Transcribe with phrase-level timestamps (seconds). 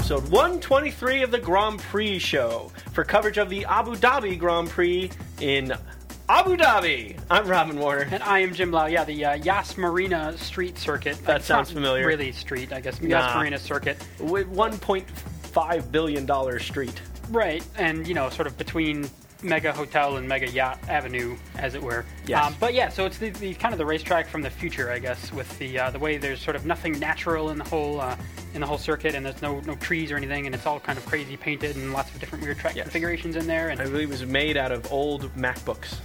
[0.00, 5.10] episode 123 of the Grand Prix show for coverage of the Abu Dhabi Grand Prix
[5.42, 5.74] in
[6.26, 7.20] Abu Dhabi.
[7.28, 8.08] I'm Robin Warner.
[8.10, 8.86] And I am Jim Lau.
[8.86, 11.22] Yeah, the uh, Yas Marina Street Circuit.
[11.26, 12.06] That It's sounds familiar.
[12.06, 12.98] Really street, I guess.
[13.02, 13.38] Yas Nah.
[13.40, 13.98] Marina Circuit.
[14.18, 16.98] With 1.5 billion dollar street.
[17.28, 19.10] Right, and you know, sort of between
[19.42, 22.04] Mega Hotel and Mega Yacht Avenue, as it were.
[22.26, 22.54] Yes.
[22.60, 25.32] but yeah, so it's the, the kind of the racetrack from the future, I guess,
[25.32, 28.16] with the uh, the way there's sort of nothing natural in the whole uh,
[28.54, 30.98] in the whole circuit, and there's no no trees or anything, and it's all kind
[30.98, 32.84] of crazy painted and lots of different weird track Yes.
[32.84, 33.68] configurations in there.
[33.70, 35.96] And I believe it was made out of old MacBooks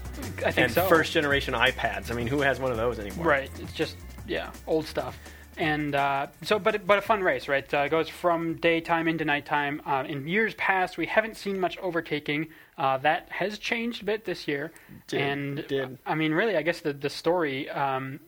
[0.46, 0.88] I think and so.
[0.88, 2.12] first generation iPads.
[2.12, 3.26] I mean, who has one of those anymore?
[3.26, 3.50] Right.
[3.60, 3.96] It's just
[4.28, 5.20] yeah, old stuff.
[5.58, 7.72] And uh, so, but but a fun race, right?
[7.74, 9.82] Uh, it goes from daytime into nighttime.
[9.86, 12.48] Uh, in years past, we haven't seen much overtaking.
[12.78, 14.72] Uh, that has changed a bit this year.
[15.08, 15.98] Did- and did.
[16.06, 17.70] I mean, really, I guess the the story.
[17.70, 18.20] Um,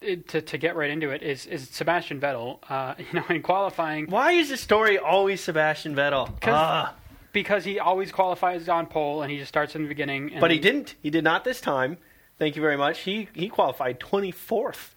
[0.00, 2.58] it, to, to get right into it is is Sebastian Vettel.
[2.68, 6.32] Uh, you know, in qualifying, Why is the story always Sebastian Vettel?
[6.44, 6.94] Ah.
[7.32, 10.30] because he always qualifies on pole and he just starts in the beginning.
[10.30, 10.94] And But he didn't.
[11.02, 11.98] He did not this time.
[12.38, 13.00] Thank you very much.
[13.00, 14.90] He he qualified 24th.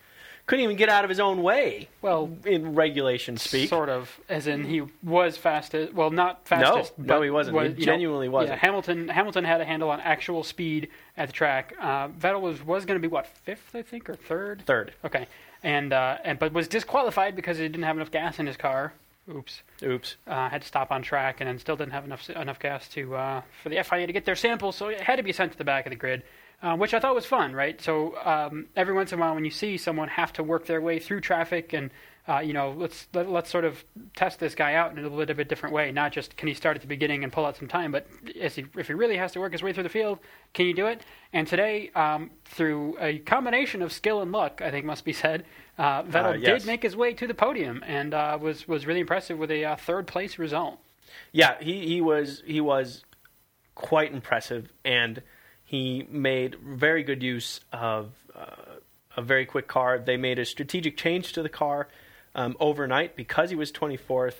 [0.48, 1.88] Couldn't even get out of his own way.
[2.02, 3.70] Well, in regulation speak.
[3.70, 5.94] Sort of, as in he was fastest.
[5.94, 6.98] Well, not fastest.
[6.98, 7.58] No, but no, he wasn't.
[7.58, 8.58] He you know, genuinely wasn't.
[8.58, 11.74] Yeah, Hamilton Hamilton had a handle on actual speed at the track.
[11.80, 14.64] Uh, Vettel was was going to be what fifth, I think, or third.
[14.66, 14.94] Third.
[15.06, 15.28] Okay,
[15.64, 18.94] and uh, and but was disqualified because he didn't have enough gas in his car.
[19.30, 19.62] Oops.
[19.84, 20.16] Oops.
[20.28, 23.16] Uh, had to stop on track, and then still didn't have enough enough gas to
[23.16, 25.58] uh, for the FIA to get their sample, so it had to be sent to
[25.58, 26.24] the back of the grid,
[26.62, 27.82] uh, which I thought was fun, right?
[27.82, 30.82] So um, every once in a while, when you see someone have to work their
[30.82, 31.90] way through traffic, and
[32.28, 33.84] uh, you know, let's let, let's sort of
[34.16, 35.92] test this guy out in a little bit of a different way.
[35.92, 38.56] Not just can he start at the beginning and pull out some time, but is
[38.56, 40.20] he, if he really has to work his way through the field,
[40.54, 41.02] can you do it?
[41.34, 45.46] And today, um, through a combination of skill and luck, I think must be said,
[45.80, 46.62] uh, Vettel Uh, yes.
[46.62, 49.66] did make his way to the podium and uh, was was really impressive with a
[49.66, 50.78] uh, third place result.
[51.32, 53.04] Yeah, he, he was he was
[53.74, 55.24] quite impressive, and
[55.64, 58.46] he made very good use of uh,
[59.16, 60.00] a very quick car.
[60.00, 61.88] They made a strategic change to the car
[62.36, 64.36] um, overnight because he was 24th,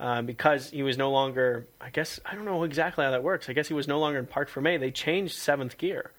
[0.00, 1.66] um, because he was no longer.
[1.80, 3.48] I guess I don't know exactly how that works.
[3.48, 4.78] I guess he was no longer in parc fermé.
[4.80, 6.12] They changed seventh gear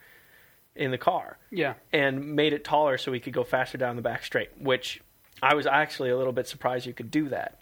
[0.75, 1.75] in the car Yeah.
[1.93, 5.01] and made it taller so he could go faster down the back straight, which
[5.41, 7.61] I was actually a little bit surprised you could do that.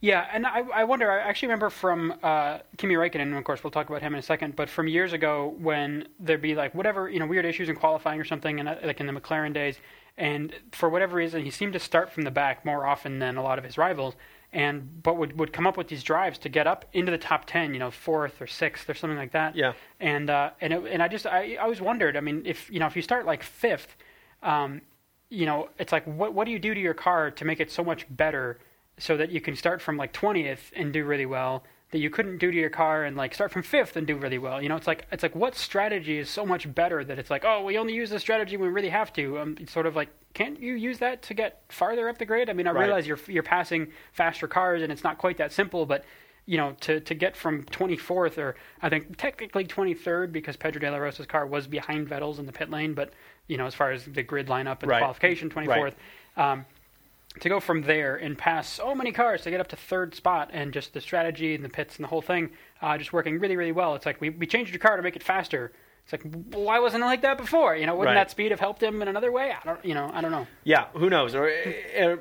[0.00, 1.10] Yeah, and I, I wonder.
[1.10, 4.18] I actually remember from uh, Kimi Räikkönen, and of course we'll talk about him in
[4.18, 4.56] a second.
[4.56, 8.18] But from years ago, when there'd be like whatever you know weird issues in qualifying
[8.18, 9.76] or something, and uh, like in the McLaren days,
[10.16, 13.42] and for whatever reason he seemed to start from the back more often than a
[13.42, 14.14] lot of his rivals,
[14.54, 17.44] and but would would come up with these drives to get up into the top
[17.44, 19.54] ten, you know, fourth or sixth or something like that.
[19.54, 19.74] Yeah.
[20.00, 22.16] And uh, and it, and I just I, I always wondered.
[22.16, 23.96] I mean, if you know if you start like fifth,
[24.42, 24.80] um,
[25.28, 27.70] you know, it's like what what do you do to your car to make it
[27.70, 28.58] so much better
[29.00, 32.38] so that you can start from like 20th and do really well that you couldn't
[32.38, 34.62] do to your car and like start from 5th and do really well.
[34.62, 37.44] You know, it's like it's like what strategy is so much better that it's like,
[37.44, 39.96] "Oh, we only use this strategy when we really have to." Um, it's sort of
[39.96, 42.48] like can't you use that to get farther up the grid?
[42.48, 42.84] I mean, I Right.
[42.84, 46.04] realize you're you're passing faster cars and it's not quite that simple, but
[46.46, 50.90] you know, to, to get from 24th or I think technically 23rd because Pedro De
[50.90, 53.12] La Rosa's car was behind Vettel's in the pit lane, but
[53.48, 54.98] you know, as far as the grid lineup and Right.
[54.98, 55.94] the qualification, 24th.
[56.36, 56.64] Um,
[57.38, 60.50] to go from there and pass so many cars to get up to third spot
[60.52, 62.50] and just the strategy and the pits and the whole thing
[62.82, 63.94] uh, just working really, really well.
[63.94, 65.70] It's like we, we changed your car to make it faster.
[66.04, 67.76] It's like why wasn't it like that before?
[67.76, 68.20] You know, wouldn't Right.
[68.22, 69.52] that speed have helped him in another way?
[69.52, 70.46] I don't, you know, I don't know.
[70.64, 71.36] Yeah, who knows?
[71.36, 72.16] Or uh,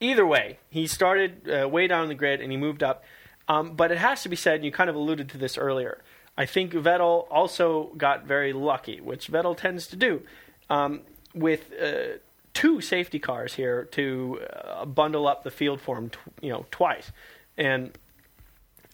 [0.00, 3.04] either way, he started uh, way down the grid and he moved up.
[3.46, 6.02] Um, but it has to be said, and you kind of alluded to this earlier.
[6.38, 10.22] I think Vettel also got very lucky, which Vettel tends to do,
[10.70, 11.00] um,
[11.34, 12.18] with uh,
[12.54, 16.66] two safety cars here to uh, bundle up the field for him, tw- you know,
[16.70, 17.12] twice,
[17.56, 17.96] and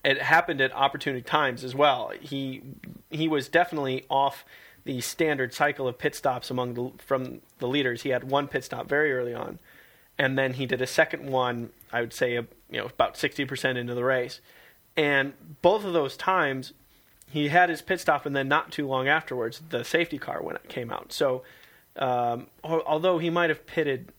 [0.05, 2.13] it happened at opportune times as well.
[2.21, 2.63] He
[3.11, 4.45] he was definitely off
[4.85, 8.03] the standard cycle of pit stops among the from the leaders.
[8.03, 9.59] He had one pit stop very early on,
[10.17, 11.71] and then he did a second one.
[11.93, 14.41] I would say, uh, you know, about sixty percent into the race,
[14.97, 16.73] and both of those times
[17.29, 20.55] he had his pit stop, and then not too long afterwards, the safety car when
[20.55, 21.13] it came out.
[21.13, 21.43] So,
[21.99, 24.13] um, although he might have pitted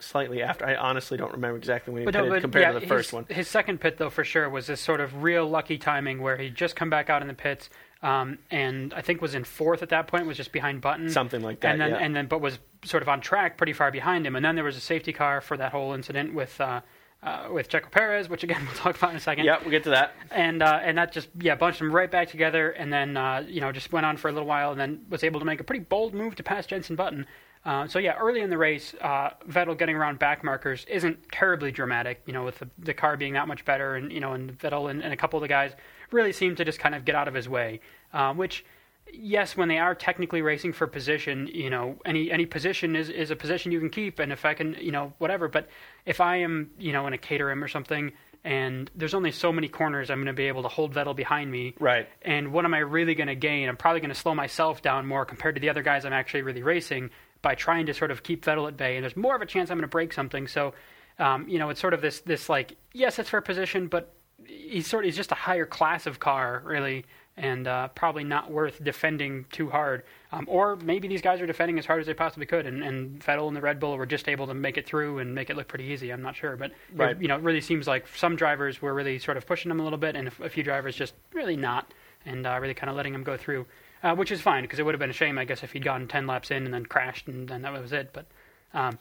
[0.00, 2.72] slightly after, I honestly don't remember exactly when he But pitted no, but compared yeah,
[2.72, 3.26] to the first his, one.
[3.28, 6.54] His second pit, though, for sure, was this sort of real lucky timing where he'd
[6.54, 7.70] just come back out in the pits,
[8.02, 11.42] um, and I think was in fourth at that point, was just behind Button, Something
[11.42, 11.98] like that, and then yeah.
[11.98, 14.64] and then but was sort of on track, pretty far behind him, and then there
[14.64, 16.60] was a safety car for that whole incident with.
[16.60, 16.80] Uh,
[17.22, 19.44] uh, with Checo Perez, which again we'll talk about in a second.
[19.44, 20.14] Yeah, we'll get to that.
[20.30, 23.60] and uh, and that just yeah bunched them right back together, and then uh, you
[23.60, 25.64] know just went on for a little while, and then was able to make a
[25.64, 27.26] pretty bold move to pass Jensen Button.
[27.64, 31.70] Uh, so yeah, early in the race, uh, Vettel getting around back markers isn't terribly
[31.70, 32.20] dramatic.
[32.26, 34.90] You know, with the, the car being that much better, and you know, and Vettel
[34.90, 35.72] and, and a couple of the guys
[36.10, 37.80] really seem to just kind of get out of his way.
[38.12, 38.64] Um, which,
[39.12, 43.30] yes, when they are technically racing for position, you know, any any position is is
[43.30, 45.48] a position you can keep, and if I can, you know, whatever.
[45.48, 45.68] But
[46.06, 48.12] if I am, you know, in a Caterham or something,
[48.44, 51.50] and there's only so many corners I'm going to be able to hold Vettel behind
[51.50, 51.74] me.
[51.78, 52.08] Right.
[52.22, 53.68] And what am I really going to gain?
[53.68, 56.42] I'm probably going to slow myself down more compared to the other guys I'm actually
[56.42, 57.10] really racing
[57.40, 58.96] by trying to sort of keep Vettel at bay.
[58.96, 60.48] And there's more of a chance I'm going to break something.
[60.48, 60.74] So,
[61.18, 64.12] um, you know, it's sort of this this like yes, it's for position, but
[64.44, 67.04] he's sort of he's just a higher class of car really,
[67.36, 70.02] and uh, probably not worth defending too hard.
[70.32, 73.20] Um, or maybe these guys are defending as hard as they possibly could, and, and
[73.20, 75.56] Vettel and the Red Bull were just able to make it through and make it
[75.56, 76.10] look pretty easy.
[76.10, 77.16] I'm not sure, but Right.
[77.16, 79.80] it, you know, it really seems like some drivers were really sort of pushing them
[79.80, 81.92] a little bit, and a, a few drivers just really not,
[82.26, 83.66] and uh, really kind of letting them go through,
[84.02, 85.84] uh, which is fine because it would have been a shame, I guess, if he'd
[85.84, 88.10] gotten 10 laps in and then crashed, and then that was it.
[88.12, 88.26] But
[88.74, 88.98] um,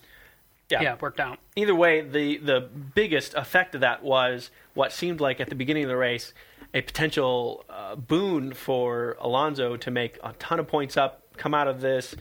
[0.70, 0.82] Yeah.
[0.82, 1.40] yeah, it worked out.
[1.58, 5.84] either way, the the biggest effect of that was what seemed like at the beginning
[5.84, 6.34] of the race
[6.74, 11.68] a potential uh, boon for Alonso to make a ton of points up, come out
[11.68, 12.16] of this,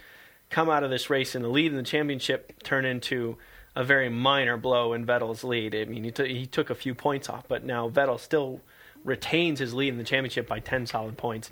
[0.48, 3.36] come out of this race in the lead in the championship, turn into
[3.76, 5.74] a very minor blow in Vettel's lead.
[5.74, 8.60] I mean, he, t- he took a few points off, but now Vettel still
[9.04, 11.50] retains his lead in the championship by 10 solid points.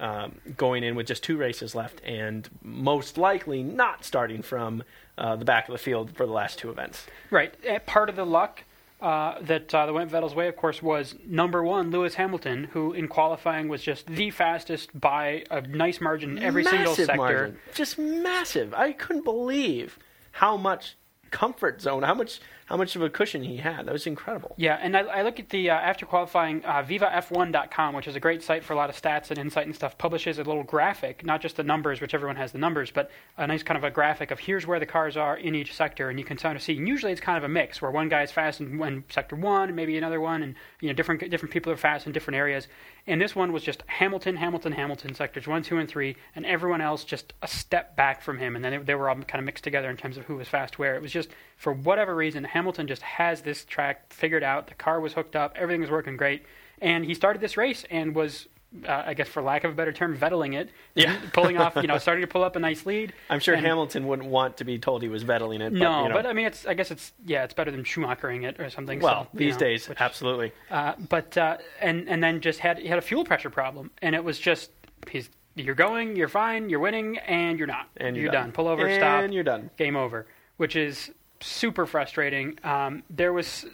[0.00, 4.84] Um, going in with just two races left, and most likely not starting from
[5.18, 7.04] uh, the back of the field for the last two events.
[7.32, 7.52] Right.
[7.68, 8.62] Uh, Part of the luck
[9.00, 12.92] uh, that uh, that went Vettel's way, of course, was number one Lewis Hamilton, who
[12.92, 17.16] in qualifying was just the fastest by a nice margin in every single sector.
[17.16, 17.58] margin.
[17.74, 18.74] Just massive.
[18.74, 19.98] I couldn't believe
[20.32, 20.96] how much
[21.30, 23.86] comfort zone, how much how much of a cushion he had.
[23.86, 24.54] That was incredible.
[24.58, 28.20] Yeah, and I, I look at the uh, after qualifying uh, VivaF1.com, which is a
[28.20, 29.96] great site for a lot of stats and insight and stuff.
[29.96, 33.46] Publishes a little graphic, not just the numbers, which everyone has the numbers, but a
[33.46, 36.18] nice kind of a graphic of here's where the cars are in each sector, and
[36.18, 36.76] you can kind of see.
[36.76, 39.70] And usually, it's kind of a mix where one guy's fast in, in sector one,
[39.70, 42.68] and maybe another one, and you know different different people are fast in different areas.
[43.06, 46.82] And this one was just Hamilton, Hamilton, Hamilton, sectors one, two, and three, and everyone
[46.82, 49.44] else just a step back from him, and then they, they were all kind of
[49.46, 50.94] mixed together in terms of who was fast where.
[50.94, 54.66] It was just for whatever reason, Hamilton just has this track figured out.
[54.68, 56.42] The car was hooked up, everything was working great,
[56.80, 58.48] and he started this race and was.
[58.86, 61.18] Uh, I guess, for lack of a better term, vettling it, Yeah.
[61.32, 63.14] pulling off, you know, starting to pull up a nice lead.
[63.30, 65.72] I'm sure Hamilton wouldn't want to be told he was vettling it.
[65.72, 66.66] But, No, you know, but I mean, it's.
[66.66, 67.14] I guess it's.
[67.24, 69.00] Yeah, it's better than Schumachering it or something.
[69.00, 70.52] well, so, these know, days, which- absolutely.
[70.70, 74.14] uh, but uh, and and then just had he had a fuel pressure problem, and
[74.14, 74.70] it was just
[75.10, 78.52] he's you're going, you're fine, you're winning, and you're not, And you're, you're done.
[78.52, 79.70] Pull over, and stop, and you're done.
[79.78, 80.26] game over,
[80.58, 81.10] which is
[81.40, 82.58] super frustrating.
[82.64, 83.64] Um, there was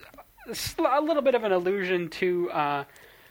[0.78, 2.50] a little bit of an allusion to.
[2.50, 2.84] Uh,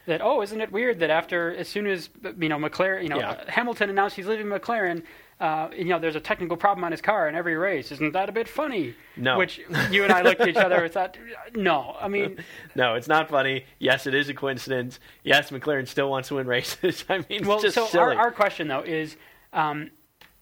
[0.05, 3.19] that oh, isn't it weird that after as soon as you know McLaren, you know
[3.19, 3.31] Yeah.
[3.31, 5.03] uh, Hamilton announced he's leaving McLaren,
[5.39, 7.89] uh, you know there's a technical problem on his car in every race.
[7.89, 8.95] Isn't that a bit funny?
[9.15, 9.37] No.
[9.37, 11.17] Which you and I looked at each other and thought,
[11.55, 11.95] no.
[12.01, 12.43] I mean,
[12.75, 13.63] No, it's not funny.
[13.79, 14.99] Yes, it is a coincidence.
[15.23, 17.05] Yes, McLaren still wants to win races.
[17.09, 19.15] I mean, Well, it's just so our, our question though is,
[19.53, 19.89] um,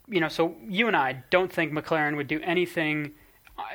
[0.08, 3.12] you know, so you and I don't think McLaren would do anything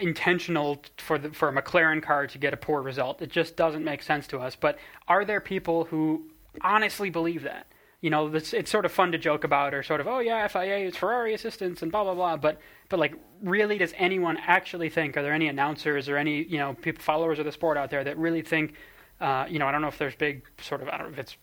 [0.00, 3.22] intentional for the for a McLaren car to get a poor result.
[3.22, 4.56] It just doesn't make sense to us.
[4.56, 4.78] But
[5.08, 6.24] are there people who
[6.60, 7.66] honestly believe that?
[8.02, 10.46] You know, it's, it's sort of fun to joke about, or sort of, oh yeah,
[10.46, 12.36] FIA is Ferrari assistance and blah blah blah.
[12.36, 15.16] But but like, really, does anyone actually think?
[15.16, 18.04] Are there any announcers or any you know people followers of the sport out there
[18.04, 18.74] that really think?
[19.20, 21.18] Uh, you know, I don't know if there's big sort of I don't know if
[21.18, 21.36] it's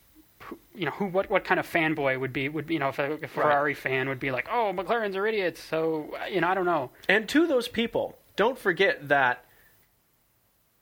[0.76, 3.00] you know who what what kind of fanboy would be would be, you know if
[3.00, 6.54] a, a Ferrari fan would be like oh McLaren's are idiots so you know I
[6.54, 9.46] don't know And to those people, don't forget that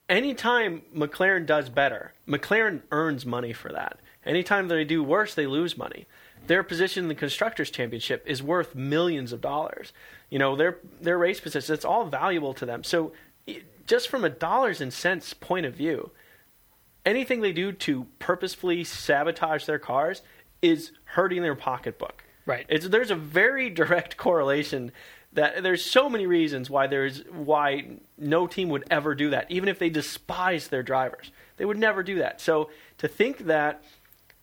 [0.10, 4.00] anytime McLaren does better, McLaren earns money for that.
[4.26, 6.06] Anytime they do worse, they lose money.
[6.48, 9.94] Their position in the constructors championship is worth millions of dollars.
[10.30, 12.84] You know, their their race position, it's all valuable to them.
[12.84, 13.14] So
[13.88, 16.12] just from a dollars and cents point of view,
[17.06, 20.22] anything they do to purposefully sabotage their cars
[20.62, 22.24] is hurting their pocketbook.
[22.46, 22.66] Right.
[22.70, 24.92] It's there's a very direct correlation
[25.34, 29.70] that there's so many reasons why there's why no team would ever do that, even
[29.70, 31.32] if they despise their drivers.
[31.58, 32.42] They would never do that.
[32.42, 33.84] So to think that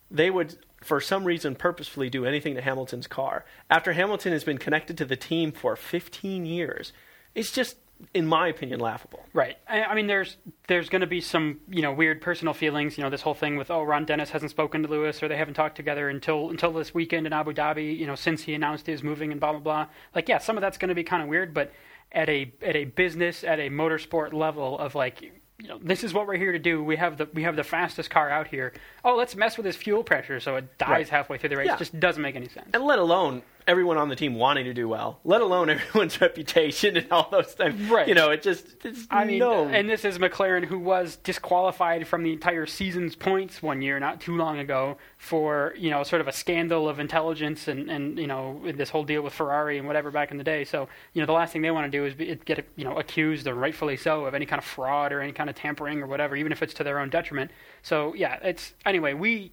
[0.09, 4.57] they would for some reason purposefully do anything to Hamilton's car after Hamilton has been
[4.57, 6.93] connected to the team for 15 years,
[7.35, 7.75] it's just
[8.13, 9.23] in my opinion laughable.
[9.33, 10.37] right I, I mean there's
[10.67, 13.57] there's going to be some you know weird personal feelings you know this whole thing
[13.57, 16.71] with oh Ron Dennis hasn't spoken to Lewis or they haven't talked together until until
[16.71, 19.51] this weekend in Abu Dhabi you know since he announced he was moving and blah
[19.51, 21.71] blah blah like yeah some of that's going to be kind of weird but
[22.11, 26.13] at a at a business at a motorsport level of like you know this is
[26.13, 28.71] what we're here to do we have the we have the fastest car out here
[29.03, 31.09] oh let's mess with his fuel pressure so it dies Right.
[31.09, 31.75] halfway through the race Yeah.
[31.75, 34.87] just doesn't make any sense And let alone everyone on the team wanting to do
[34.87, 37.89] well, let alone everyone's reputation and all those things.
[37.89, 38.07] Right.
[38.07, 39.65] You know, it just it's I mean, no.
[39.67, 44.19] and this is McLaren, who was disqualified from the entire season's points one year, not
[44.19, 48.27] too long ago, for you know sort of a scandal of intelligence and and you
[48.27, 50.65] know this whole deal with Ferrari and whatever back in the day.
[50.65, 52.97] So you know the last thing they want to do is be, get you know
[52.97, 56.07] accused, or rightfully so, of any kind of fraud or any kind of tampering or
[56.07, 57.51] whatever, even if it's to their own detriment.
[57.83, 59.51] So yeah, it's anyway we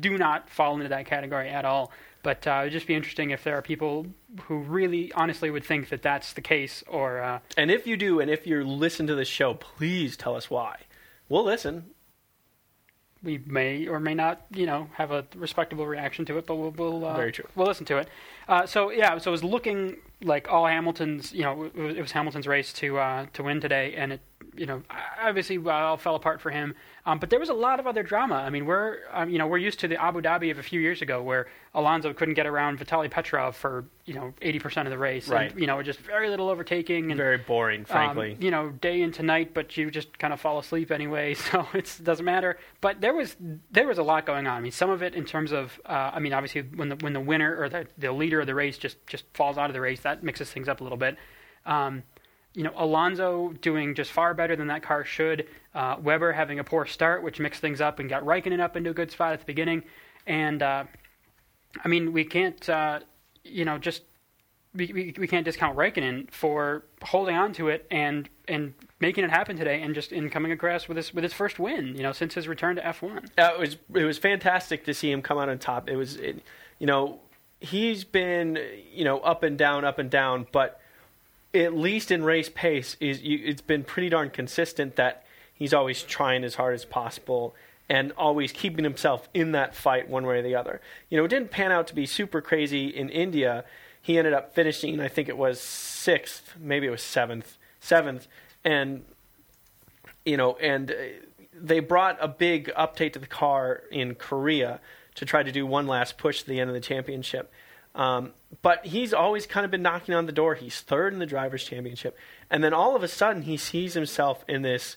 [0.00, 1.92] do not fall into that category at all.
[2.24, 4.06] But uh, it'd just be interesting if there are people
[4.46, 8.18] who really honestly would think that that's the case, or uh, and if you do,
[8.18, 10.78] and if you listen to this show, please tell us why.
[11.28, 11.90] We'll listen.
[13.22, 16.70] we may or may not, you know, have a respectable reaction to it, but we'll
[16.72, 17.46] we'll uh, Very true.
[17.54, 18.08] We'll listen to it.
[18.48, 22.46] Uh, so yeah, so it was looking like all Hamilton's, you know, it was, Hamilton's
[22.46, 24.20] race to uh, to win today, and it,
[24.54, 24.82] you know,
[25.22, 26.74] obviously all fell apart for him.
[27.06, 28.36] Um, but there was a lot of other drama.
[28.36, 30.80] I mean, we're um, you know we're used to the Abu Dhabi of a few
[30.80, 34.90] years ago, where Alonso couldn't get around Vitaly Petrov for you know eighty percent of
[34.90, 35.50] the race, Right.
[35.50, 38.32] And, you know, just very little overtaking and Very boring, frankly.
[38.32, 41.66] um, you know, day into night, but you just kind of fall asleep anyway, so
[41.74, 42.58] it doesn't matter.
[42.80, 43.36] But there was
[43.70, 44.56] there was a lot going on.
[44.56, 47.12] I mean, some of it in terms of, uh, I mean, obviously when the when
[47.12, 49.80] the winner or the the leader of the race just just falls out of the
[49.82, 51.18] race, that mixes things up a little bit.
[51.66, 52.02] Um,
[52.54, 55.46] you know, Alonso doing just far better than that car should.
[55.74, 58.90] Uh, Webber having a poor start, which mixed things up and got Raikkonen up into
[58.90, 59.82] a good spot at the beginning.
[60.26, 60.84] And uh,
[61.84, 63.00] I mean, we can't, uh,
[63.42, 64.02] you know, just
[64.74, 69.30] we, we we can't discount Raikkonen for holding on to it and and making it
[69.30, 72.12] happen today, and just in coming across with his with his first win, you know,
[72.12, 73.30] since his return to F1.
[73.36, 75.88] Uh, it was it was fantastic to see him come out on top.
[75.88, 76.42] It was, it,
[76.78, 77.20] you know,
[77.60, 78.58] he's been
[78.92, 80.80] you know up and down, up and down, but
[81.54, 86.02] at least in race pace, is you, it's been pretty darn consistent that he's always
[86.02, 87.54] trying as hard as possible
[87.88, 90.80] and always keeping himself in that fight one way or the other.
[91.10, 93.64] You know, it didn't pan out to be super crazy in India.
[94.00, 98.26] He ended up finishing, I think it was sixth, maybe it was seventh, seventh,
[98.64, 99.04] and
[100.24, 100.94] you know, and uh,
[101.52, 104.80] they brought a big update to the car in Korea
[105.16, 107.52] to try to do one last push to the end of the championship.
[107.94, 108.32] Um,
[108.62, 110.54] but he's always kind of been knocking on the door.
[110.54, 112.16] He's third in the drivers' championship,
[112.50, 114.96] and then all of a sudden he sees himself in this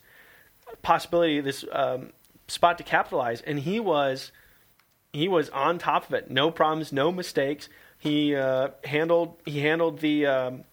[0.82, 2.12] possibility, this um,
[2.48, 4.32] spot to capitalize, and he was
[5.14, 6.30] he was on top of it.
[6.30, 7.70] No problems, no mistakes.
[8.00, 10.64] He uh, handled he handled the um,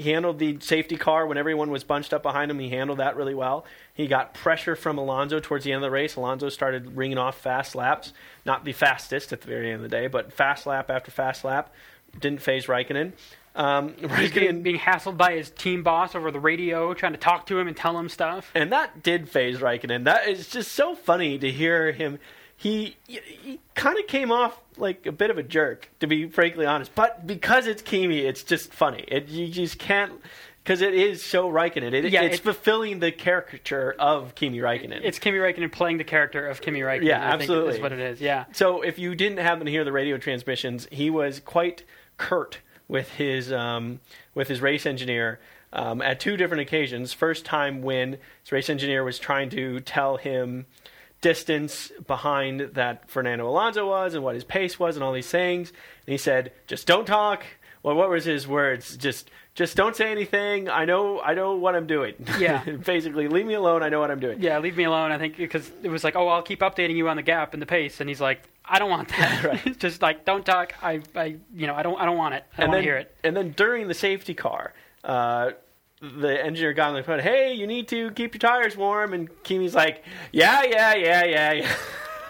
[0.00, 2.58] he handled the safety car when everyone was bunched up behind him.
[2.58, 3.64] He handled that really well.
[3.92, 6.16] He got pressure from Alonso towards the end of the race.
[6.16, 8.12] Alonso started ringing off fast laps,
[8.46, 11.44] not the fastest at the very end of the day, but fast lap after fast
[11.44, 11.72] lap.
[12.18, 13.12] Didn't faze Raikkonen.
[13.54, 17.58] Um, Raikkonen being hassled by his team boss over the radio, trying to talk to
[17.58, 18.50] him and tell him stuff.
[18.54, 20.04] and that did faze Raikkonen.
[20.04, 22.18] That is just so funny to hear him.
[22.60, 26.66] He he kind of came off like a bit of a jerk, to be frankly
[26.66, 26.94] honest.
[26.94, 29.02] But because it's Kimi, it's just funny.
[29.08, 30.12] It you just can't
[30.62, 31.94] because it is so Raikkonen.
[31.94, 35.00] It, Yeah, it's it- fulfilling the caricature of Kimi Raikkonen.
[35.02, 37.04] It's Kimi Raikkonen playing the character of Kimi Raikkonen.
[37.06, 37.74] Yeah, I think absolutely.
[37.76, 38.20] is what it is.
[38.20, 38.44] Yeah.
[38.52, 41.84] So if you didn't happen to hear the radio transmissions, he was quite
[42.18, 44.00] curt with his um,
[44.34, 45.40] with his race engineer
[45.72, 47.14] um, at two different occasions.
[47.14, 50.66] First time when his race engineer was trying to tell him
[51.20, 55.70] distance behind that Fernando Alonso was and what his pace was and all these things,
[55.70, 57.44] and he said, "Just don't talk."
[57.82, 58.96] Well, what was his words?
[58.96, 60.68] Just just don't say anything.
[60.68, 62.14] I know I know what I'm doing.
[62.38, 62.62] Yeah.
[62.84, 63.82] Basically, leave me alone.
[63.82, 64.40] I know what I'm doing.
[64.42, 65.12] Yeah, leave me alone.
[65.12, 67.60] I think because it was like, oh, I'll keep updating you on the gap and
[67.60, 69.44] the pace, and he's like, I don't want that.
[69.44, 69.78] Right.
[69.78, 70.74] Just like, don't talk.
[70.82, 72.44] I, I, you know, I don't, I don't want it.
[72.56, 73.14] I don't want to hear it.
[73.24, 75.52] and then during the safety car, uh,
[76.00, 77.20] the engineer got on the phone.
[77.20, 79.12] Hey, you need to keep your tires warm.
[79.12, 81.76] And Kimi's like, Yeah, yeah, yeah, yeah, yeah.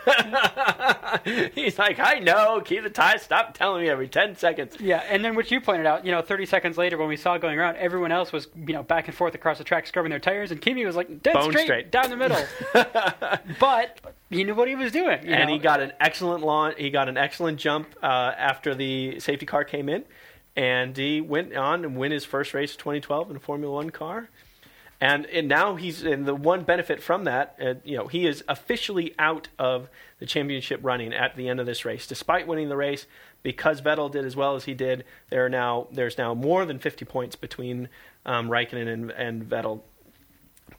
[1.55, 2.61] He's like, I know.
[2.65, 3.23] Keep the tires.
[3.23, 4.77] Stop telling me every ten seconds.
[4.81, 7.39] Yeah, and then what you pointed out, you know, 30 seconds later when we saw
[7.39, 10.19] going around, everyone else was, you know, back and forth across the track scrubbing their
[10.19, 11.91] tires, and Kimi was like dead Bone straight, straight.
[11.91, 12.43] down the middle.
[13.61, 14.01] but
[14.31, 15.19] he knew what he was doing.
[15.21, 15.55] and know.
[15.55, 16.77] he got an excellent launch.
[16.79, 20.05] He got an excellent jump uh, after the safety car came in,
[20.57, 23.91] and he went on and win his first race of 2012 in a Formula One
[23.91, 24.29] car.
[25.03, 28.45] And, and now he's and the one benefit from that, uh, you know, he is
[28.49, 29.89] officially out of
[30.19, 33.07] the championship running at the end of this race, despite winning the race.
[33.43, 36.79] Because Vettel did as well as he did, there are now there's now more than
[36.79, 37.89] 50 points between
[38.27, 39.81] um, Raikkonen and, and Vettel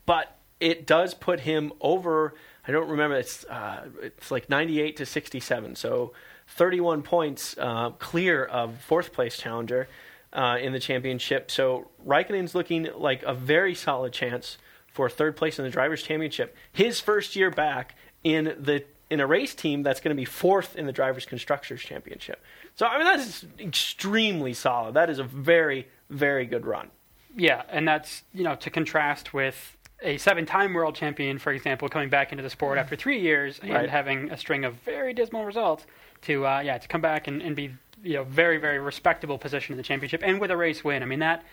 [0.05, 2.33] but it does put him over.
[2.67, 3.15] I don't remember.
[3.15, 6.13] It's uh, it's like 98 to 67, so
[6.55, 9.88] 31 points uh, clear of fourth place challenger
[10.34, 11.50] uh, in the championship.
[11.51, 16.55] So Raikkonen's looking like a very solid chance for third place in the drivers' championship.
[16.74, 20.75] His first year back in the in a race team that's going to be fourth
[20.77, 22.41] in the drivers' constructors championship.
[22.75, 24.93] So I mean that is extremely solid.
[24.93, 26.89] That is a very very good run.
[27.36, 32.10] Yeah, and that's you know to contrast with a seven-time world champion, for example, coming
[32.10, 33.89] back into the sport after three years and Right.
[33.89, 35.86] having a string of very dismal results.
[36.23, 37.73] To uh, yeah, to come back and, and be
[38.03, 41.03] you know very very respectable position in the championship and with a race win.
[41.03, 41.43] I mean that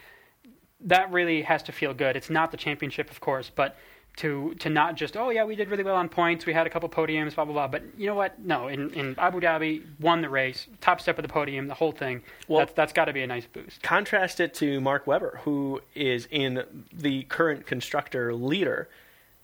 [0.81, 2.17] that really has to feel good.
[2.17, 3.77] It's not the championship, of course, but
[4.19, 6.71] to to not just oh yeah we did really well on points, we had a
[6.71, 7.69] couple podiums, blah blah blah.
[7.69, 8.39] But you know what?
[8.45, 11.93] No, in, in Abu Dhabi, won the race, top step of the podium, the whole
[11.93, 12.23] thing.
[12.49, 13.83] Well- that's that's got to be a nice boost.
[13.83, 18.89] Contrast it to Mark Webber, who is in the current constructor leader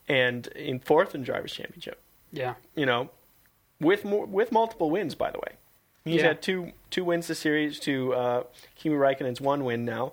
[0.09, 2.00] and in fourth in drivers' championship.
[2.33, 3.11] Yeah, You know,
[3.81, 5.57] with more, with multiple wins, by the way.
[6.04, 6.28] He's Yeah.
[6.28, 8.43] had two two wins this series to uh,
[8.76, 10.12] Kimi Raikkonen's one win now,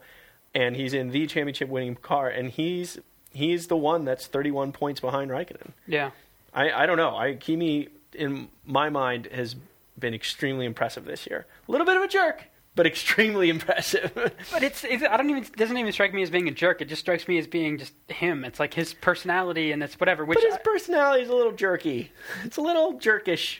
[0.53, 2.99] and he's in the championship winning car, and he's
[3.33, 5.71] he's the one that's 31 points behind Raikkonen.
[5.87, 6.11] yeah.
[6.53, 7.15] I, I don't know.
[7.15, 9.55] I Kimi in my mind has
[9.97, 11.45] been extremely impressive this year.
[11.67, 14.11] A little bit of a jerk, but extremely impressive.
[14.51, 16.81] But it's, it's I don't even it doesn't even strike me as being a jerk.
[16.81, 18.43] It just strikes me as being just him.
[18.45, 20.25] It's like his personality and it's whatever.
[20.25, 22.11] Which but his I- personality is a little jerky.
[22.43, 23.59] It's a little jerkish.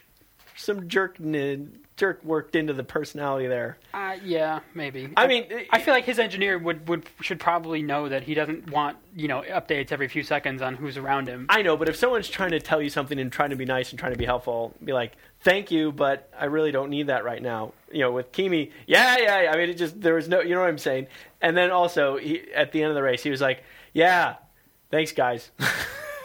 [0.56, 1.18] Some jerk
[1.98, 3.78] jerk worked into the personality there.
[3.94, 5.10] uh, yeah, maybe.
[5.16, 8.72] I mean, I feel like his engineer would, would should probably know that he doesn't
[8.72, 11.46] want you know updates every few seconds on who's around him.
[11.50, 13.92] I know, but if someone's trying to tell you something and trying to be nice
[13.92, 17.24] and trying to be helpful, be like, "Thank you, but I really don't need that
[17.24, 19.42] right now." You know, with Kimi, yeah, yeah.
[19.44, 19.52] yeah.
[19.52, 21.08] I mean, it just there was no, you know what I'm saying.
[21.42, 24.36] And then also, he, at the end of the race, he was like, "Yeah,
[24.90, 25.52] thanks, guys."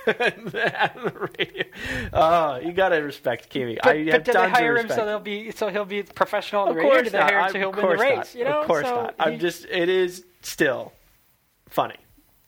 [0.07, 1.65] On the radio.
[2.13, 3.77] Oh, you gotta respect Kimi.
[3.83, 6.63] But, I but have did they hire him so they'll be so he'll be professional
[6.63, 6.93] on Of the radio?
[6.93, 7.31] course Did they not.
[7.33, 8.17] hire him so he'll of win the course race?
[8.19, 8.35] not.
[8.37, 9.15] You know, of course so not.
[9.19, 9.65] I'm just.
[9.65, 10.93] It is still
[11.69, 11.97] funny.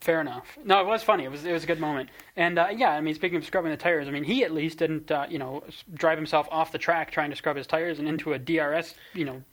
[0.01, 0.57] Fair enough.
[0.63, 1.25] No, it was funny.
[1.25, 2.09] It was it was a good moment.
[2.37, 4.77] And uh, yeah, I mean, speaking of scrubbing the tires, I mean, he at least
[4.77, 5.63] didn't uh, you know
[5.93, 9.25] drive himself off the track trying to scrub his tires and into a DRS you
[9.25, 9.43] know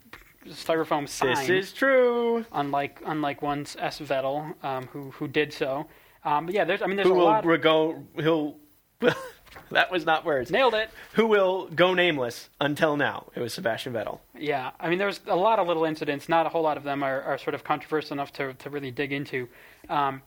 [0.47, 1.35] styrofoam sign.
[1.35, 2.45] This is true.
[2.53, 5.87] unlike unlike one's S Vettel, um, who who did so.
[6.25, 7.45] Um, but yeah, there's I mean, there's Who a will lot.
[7.61, 8.05] go?
[8.17, 8.57] He'll.
[9.71, 10.51] that was not words.
[10.51, 10.91] Nailed it.
[11.15, 13.31] Who will go nameless until now?
[13.35, 14.21] It was Sebastian Vettel.
[14.37, 16.29] Yeah, I mean, there's a lot of little incidents.
[16.29, 18.91] Not a whole lot of them are, are sort of controversial enough to to really
[18.91, 19.49] dig into.
[19.89, 20.23] Um,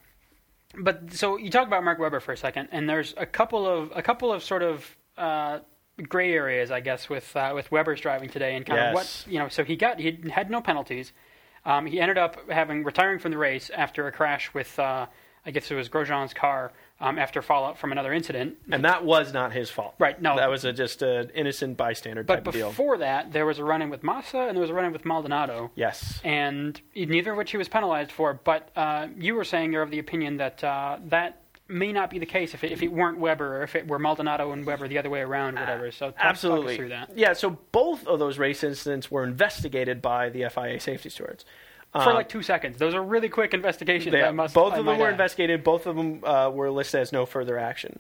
[0.78, 3.92] but so you talk about Mark Webber for a second, and there's a couple of
[3.96, 5.60] a couple of sort of uh,
[6.08, 9.40] gray areas, I guess, with uh, with Webber's driving today, and kind of what you
[9.40, 9.50] know.
[9.50, 11.12] So he got he had no penalties.
[11.66, 15.08] Um, he ended up having retiring from the race after a crash with uh,
[15.46, 16.72] I guess it was Grosjean's car
[17.02, 18.58] um, after fallout from another incident.
[18.72, 19.96] And that was not his fault.
[20.00, 20.36] Right, no.
[20.36, 22.70] That was a, just an innocent bystander But type of deal.
[22.70, 24.92] before that, there was a run in with Massa and there was a run in
[24.94, 25.72] with Maldonado.
[25.76, 26.20] Yes.
[26.24, 28.34] and neither of which he was penalized for.
[28.44, 32.18] But uh, you were saying you're of the opinion that uh, that may not be
[32.18, 34.88] the case if it, if it weren't Webber or if it were Maldonado and Webber
[34.88, 35.92] the other way around, or whatever.
[35.92, 36.76] So talk, talk Absolutely.
[36.76, 41.10] through that Yeah, so both of those race incidents were investigated by the FIA safety
[41.10, 41.46] stewards.
[41.94, 42.78] For Um, like two seconds.
[42.78, 44.12] Those are really quick investigations.
[44.12, 44.54] They- I must.
[44.54, 45.14] both I of them were add.
[45.14, 45.64] investigated.
[45.64, 48.00] Both of them uh, were listed as no further action.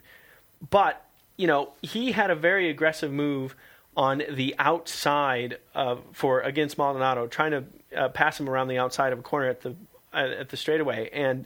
[0.69, 1.03] But
[1.37, 3.55] you know, he had a very aggressive move
[3.95, 7.63] on the outside of, for against Maldonado, trying to
[7.97, 9.75] uh, pass him around the outside of a corner at the
[10.13, 11.45] uh, at the straightaway, and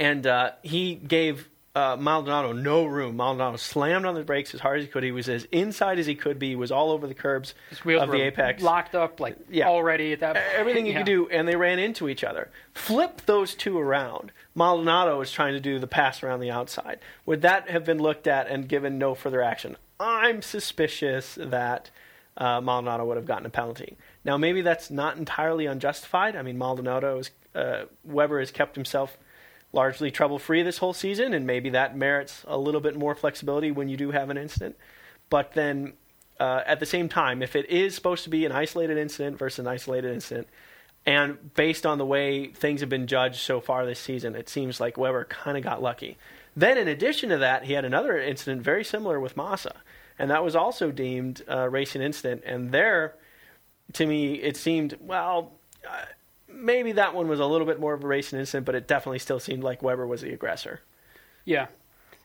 [0.00, 3.16] and uh, he gave uh, Maldonado no room.
[3.16, 5.02] Maldonado slammed on the brakes as hard as he could.
[5.02, 6.50] He was as inside as he could be.
[6.50, 8.62] He was all over the curbs His wheels of the apex.
[8.62, 9.68] locked up like Yeah.
[9.68, 10.34] already at that.
[10.34, 10.46] point.
[10.54, 10.98] Everything you Yeah.
[10.98, 12.50] could do, and they ran into each other.
[12.74, 14.32] Flip those two around.
[14.54, 16.98] Maldonado was trying to do the pass around the outside.
[17.24, 19.76] Would that have been looked at and given no further action?
[19.98, 21.90] I'm suspicious that
[22.36, 23.96] uh, Maldonado would have gotten a penalty.
[24.24, 26.34] Now, maybe that's not entirely unjustified.
[26.34, 29.18] I mean, Maldonado is, uh, Webber has kept himself
[29.72, 33.70] largely trouble free this whole season, and maybe that merits a little bit more flexibility
[33.70, 34.76] when you do have an incident.
[35.30, 35.94] But then
[36.38, 39.60] uh, at the same time, if it is supposed to be an isolated incident versus
[39.60, 40.48] an isolated incident,
[41.04, 44.80] and based on the way things have been judged so far this season, it seems
[44.80, 46.16] like Webber kind of got lucky.
[46.54, 49.74] Then, in addition to that, he had another incident very similar with Massa,
[50.18, 52.42] and that was also deemed a racing incident.
[52.44, 53.14] And there,
[53.94, 55.52] to me, it seemed well.
[55.88, 56.04] Uh,
[56.54, 59.18] maybe that one was a little bit more of a racing incident, but it definitely
[59.18, 60.80] still seemed like Webber was the aggressor.
[61.44, 61.66] Yeah,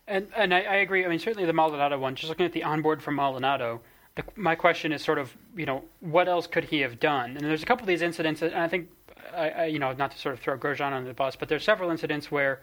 [0.08, 1.06] and and I, I agree.
[1.06, 2.16] I mean, certainly the Maldonado one.
[2.16, 3.82] Just looking at the onboard from Maldonado,
[4.16, 7.38] the, my question is sort of, you know, what else could he have done?
[7.38, 8.90] And there's a couple of these incidents, and I think,
[9.34, 11.64] I, I, you know, not to sort of throw Grosjean under the bus, but there's
[11.64, 12.62] several incidents where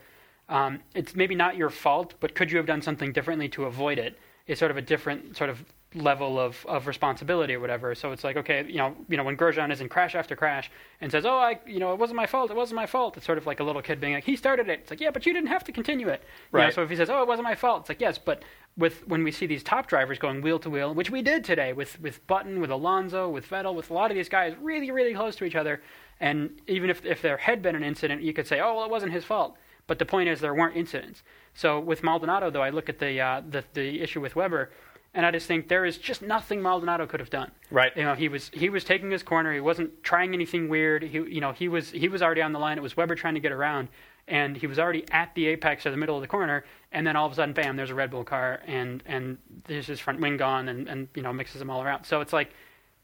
[0.49, 3.97] um, it's maybe not your fault, but could you have done something differently to avoid
[3.97, 4.17] it?
[4.47, 5.63] It's sort of a different sort of
[5.95, 7.95] level of, of responsibility or whatever.
[7.95, 10.69] So it's like, okay, you know, you know, when Grosjean is in crash after crash
[11.01, 12.51] and says, "Oh, I, you know, it wasn't my fault.
[12.51, 14.69] It wasn't my fault." It's sort of like a little kid being like, "He started
[14.69, 16.21] it." It's like, "Yeah, but you didn't have to continue it."
[16.53, 16.73] You know, Right.
[16.73, 18.43] so if he says, "Oh, it wasn't my fault," it's like, "Yes, but
[18.77, 21.71] with when we see these top drivers going wheel to wheel, which we did today
[21.73, 25.13] with with Button, with Alonso, with Vettel, with a lot of these guys really really
[25.13, 25.81] close to each other.
[26.19, 28.91] And even if if there had been an incident, you could say, oh well, it
[28.91, 29.57] wasn't his fault.
[29.87, 31.21] But the point is, there weren't incidents.
[31.53, 34.71] So with Maldonado, though, I look at the uh, the, the issue with Webber,
[35.15, 37.49] and I just think there is just nothing Maldonado could have done.
[37.71, 37.95] Right.
[37.95, 39.53] You know, he was he was taking his corner.
[39.53, 41.01] He wasn't trying anything weird.
[41.03, 42.77] He you know he was he was already on the line.
[42.77, 43.87] It was Webber trying to get around,
[44.27, 46.65] and he was already at the apex of the middle of the corner.
[46.91, 47.77] And then all of a sudden, bam!
[47.77, 51.21] There's a Red Bull car, and and there's his front wing gone, and and you
[51.23, 52.03] know mixes them all around.
[52.05, 52.51] So it's like.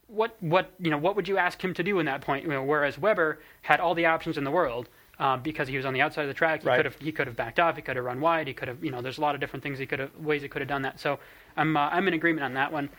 [0.08, 2.43] What what you know what would you ask him to do in that point?
[2.43, 5.86] You know, whereas Webber had all the options in the world, um, because he was
[5.86, 6.63] on the outside of the track.
[6.63, 6.76] He Right.
[6.76, 7.78] could have he could have backed off.
[7.78, 8.45] He could have run wide.
[8.47, 10.41] He could have you know there's a lot of different things he could have ways
[10.41, 11.00] he could have done that.
[11.00, 11.17] So
[11.58, 12.90] I'm uh, I'm in agreement on that one.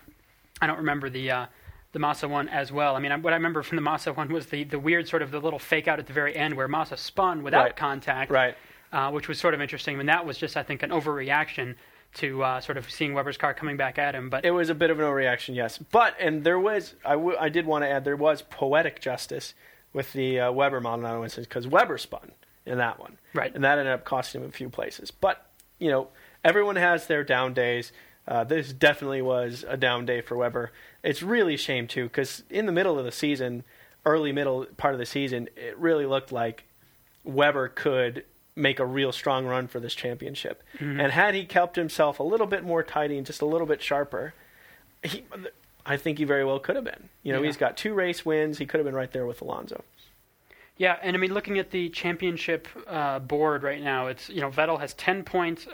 [0.61, 1.47] I don't remember the uh,
[1.93, 2.97] the Massa one as well.
[2.97, 5.23] I mean, I, what I remember from the Massa one was the the weird sort
[5.23, 7.77] of the little fake out at the very end where Massa spun without Right.
[7.77, 8.57] contact, Right.
[8.93, 9.99] uh, which was sort of interesting.
[10.01, 11.77] And that was just I think an overreaction
[12.15, 14.29] to uh, sort of seeing Webber's car coming back at him.
[14.29, 15.79] But It was a bit of an overreaction, yes.
[15.79, 19.55] But and there was I, w- I did want to add there was poetic justice
[19.95, 22.33] with the uh, Webber Maldonado instance because Webber spun
[22.65, 23.53] in that one, Right.
[23.55, 25.11] And that ended up costing him a few places.
[25.11, 25.45] But
[25.79, 26.09] you know,
[26.45, 27.93] everyone has their down days.
[28.27, 30.71] Uh, this definitely was a down day for Webber.
[31.03, 33.65] It's really a shame too because in the middle of the season,
[34.07, 36.65] early middle part of the season, it really looked like
[37.25, 40.63] Webber could make a real strong run for this championship.
[40.79, 41.01] Mm-hmm.
[41.01, 43.81] And had he kept himself a little bit more tidy and just a little bit
[43.83, 44.35] sharper,
[45.03, 45.25] he,
[45.87, 47.09] I think he very well could have been.
[47.23, 47.47] You know, Yeah.
[47.47, 48.59] he's got two race wins.
[48.59, 49.83] He could have been right there with Alonso.
[50.77, 54.51] Yeah, and I mean, looking at the championship uh, board right now, it's you know
[54.51, 55.67] Vettel has ten points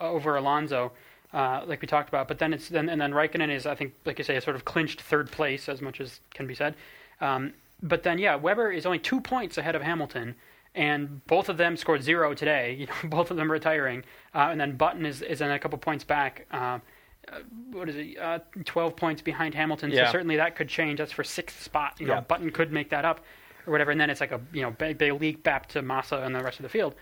[0.00, 0.92] over Alonso,
[1.34, 2.28] uh, like we talked about.
[2.28, 4.56] But then it's then and then Raikkonen is I think like you say a sort
[4.56, 6.74] of clinched third place as much as can be said.
[7.20, 10.36] Um, but then yeah, Webber is only two points ahead of Hamilton,
[10.74, 12.74] and both of them scored zero today.
[12.80, 15.76] You know, both of them retiring, uh, and then Button is is in a couple
[15.78, 16.46] points back.
[16.50, 16.78] Uh,
[17.32, 17.38] uh,
[17.72, 18.18] what is it?
[18.18, 19.90] Uh, Twelve points behind Hamilton.
[19.90, 20.06] Yeah.
[20.06, 20.98] So certainly that could change.
[20.98, 21.96] That's for sixth spot.
[21.98, 22.20] You know, Yeah.
[22.20, 23.20] Button could make that up
[23.66, 26.18] or whatever, and then it's like a you know they, they leak back to Massa
[26.18, 26.94] and the rest of the field.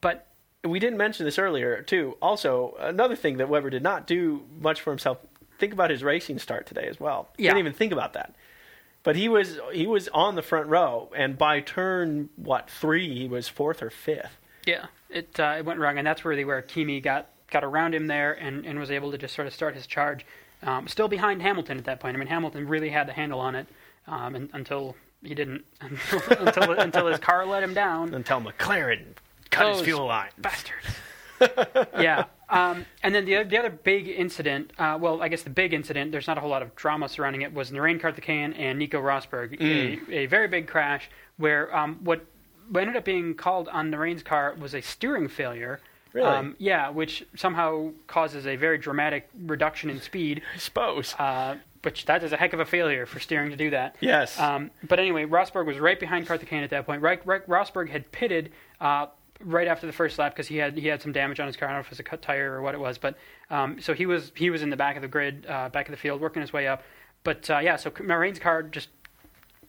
[0.00, 0.26] But
[0.64, 2.16] We didn't mention this earlier, too.
[2.20, 5.18] Also, another thing that Webber did not do much for himself.
[5.58, 7.28] Think about his racing start today as well.
[7.38, 7.50] Yeah.
[7.50, 8.34] Didn't even think about that.
[9.02, 13.28] But he was he was on the front row, and by turn what three, he
[13.28, 14.36] was fourth or fifth.
[14.66, 18.06] yeah, it uh, it went wrong, and that's really where Kimi got got around him
[18.06, 20.24] there and, and was able to just sort of start his charge.
[20.62, 22.14] Um, still behind Hamilton at that point.
[22.16, 23.66] I mean, Hamilton really had the handle on it
[24.06, 28.14] um, and, until he didn't until until, until his car let him down.
[28.14, 29.14] Until McLaren
[29.50, 30.30] cut his fuel line.
[30.38, 30.86] bastards.
[31.98, 32.24] yeah.
[32.48, 35.72] Um, and then the other, the other big incident, uh, well, I guess the big
[35.72, 39.00] incident, there's not a whole lot of drama surrounding it, was Narain Karthikeyan and Nico
[39.00, 39.58] Rosberg.
[39.58, 40.08] Mm.
[40.08, 42.24] A, a very big crash where um, what
[42.68, 45.80] what ended up being called on Narain's car was a steering failure.
[46.12, 46.28] Really?
[46.28, 50.42] Um, yeah, which somehow causes a very dramatic reduction in speed.
[50.54, 51.14] I suppose.
[51.18, 53.96] Uh, which that is a heck of a failure for steering to do that.
[54.00, 54.38] yes.
[54.38, 57.00] Um, but anyway, Rosberg was right behind Karthikeyan at that point.
[57.00, 59.06] Right, right, Rosberg had pitted uh,
[59.44, 61.68] right after the first lap because he had he had some damage on his car.
[61.68, 63.16] I don't know if it was a cut tire or what it was, but
[63.50, 65.92] um, so he was he was in the back of the grid, uh, back of
[65.92, 66.82] the field, working his way up.
[67.24, 68.88] But uh, yeah, so Narain's car just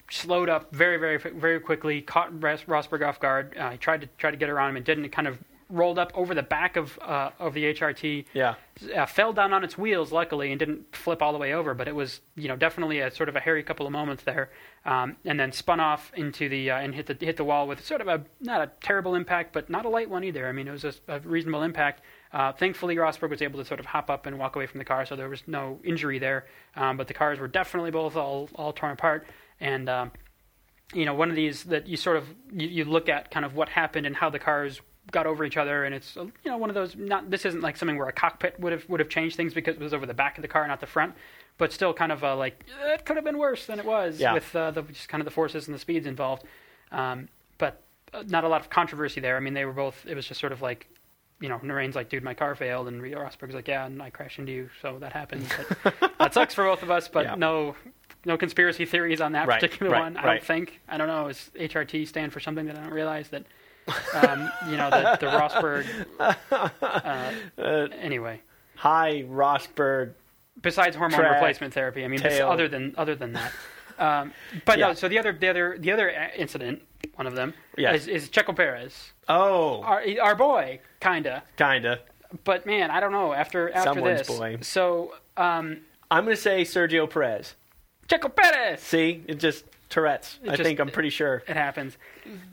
[0.10, 2.02] slowed up very, very, very quickly.
[2.02, 3.58] Caught Ros- Rosberg off guard.
[3.58, 5.06] Uh, he tried to try to get around him and didn't.
[5.06, 5.40] It kind of
[5.72, 8.56] rolled up over the back of uh, of the HRT yeah.
[8.96, 11.74] uh, fell down on its wheels, luckily, and didn't flip all the way over.
[11.74, 14.52] But it was, you know, definitely a sort of a hairy couple of moments there,
[14.86, 17.86] um, and then spun off into the uh, and hit the hit the wall with
[17.86, 20.48] sort of a not a terrible impact, but not a light one either.
[20.48, 22.02] I mean, it was a, a reasonable impact.
[22.34, 24.86] Uh, thankfully, Rosberg was able to sort of hop up and walk away from the
[24.86, 26.46] car, so there was no injury there.
[26.76, 29.28] Um, but the cars were definitely both all all torn apart,
[29.60, 29.90] and.
[29.90, 30.12] Um,
[30.94, 33.56] you know, one of these that you sort of you, you look at kind of
[33.56, 36.70] what happened and how the cars got over each other, and it's you know one
[36.70, 36.96] of those.
[36.96, 39.76] Not this isn't like something where a cockpit would have would have changed things because
[39.76, 41.14] it was over the back of the car, not the front,
[41.58, 44.20] but still kind of uh, like eh, it could have been worse than it was
[44.20, 44.34] Yeah.
[44.34, 46.44] with uh, the just kind of the forces and the speeds involved.
[46.92, 47.82] Um, but
[48.14, 49.38] uh, not a lot of controversy there.
[49.38, 50.06] I mean, they were both.
[50.08, 50.88] It was just sort of like.
[51.40, 54.38] You know, Narain's like, dude, my car failed, and Rosberg's like, yeah, and I crashed
[54.38, 55.48] into you, so that happened.
[55.84, 57.34] But that sucks for both of us, but Yeah.
[57.34, 57.76] no,
[58.26, 60.18] no conspiracy theories on that Right, particular right, one.
[60.18, 60.34] I right.
[60.40, 60.80] don't think.
[60.88, 61.28] I don't know.
[61.28, 63.44] Does HRT stand for something that I don't realize that?
[64.14, 65.86] Um, you know, the, the Rosberg.
[67.58, 68.42] Uh, anyway,
[68.76, 70.14] Hi, Rosberg.
[70.62, 73.52] besides hormone Track, replacement therapy, I mean, other than other than that.
[74.00, 74.34] Um,
[74.66, 74.88] but Yeah.
[74.90, 74.94] no.
[74.94, 76.82] So the other the other the other uh, incident,
[77.16, 78.02] one of them, Yes.
[78.02, 81.44] is, is Checo Perez, Oh, our our boy, kinda.
[81.58, 82.00] kinda.
[82.44, 83.34] But man, I don't know.
[83.34, 84.58] After after Someone's this, boy.
[84.62, 87.56] so um, I'm going to say Sergio Perez.
[88.08, 88.82] Checo Perez.
[88.82, 90.40] See, it just Tourette's.
[90.44, 91.44] It I just- think I'm pretty sure.
[91.48, 91.98] it happens.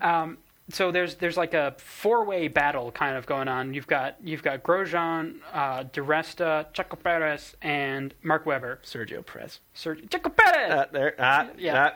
[0.01, 0.37] Um,
[0.71, 3.73] so there's there's like a four way battle kind of going on.
[3.73, 8.79] You've got you've got Grosjean, uh, Di Resta, Checo Perez, and Mark Webber.
[8.83, 9.59] Sergio Perez.
[9.75, 10.71] Sergio Checo Perez.
[10.71, 11.15] Uh, there.
[11.17, 11.91] Ah, Yeah.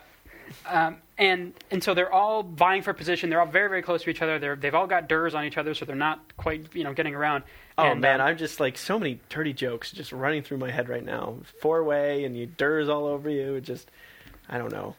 [0.66, 0.88] ah.
[0.88, 3.30] Um, and and so they're all vying for position.
[3.30, 4.40] They're all very very close to each other.
[4.40, 7.16] They're they've all got durs on each other, so they're not quite you know getting
[7.16, 7.44] around.
[7.78, 10.70] Oh And, man, um, I'm just like so many dirty jokes just running through my
[10.72, 11.38] head right now.
[11.62, 13.56] Four way and you durs all over you.
[13.56, 13.90] It just,
[14.50, 14.96] I don't know.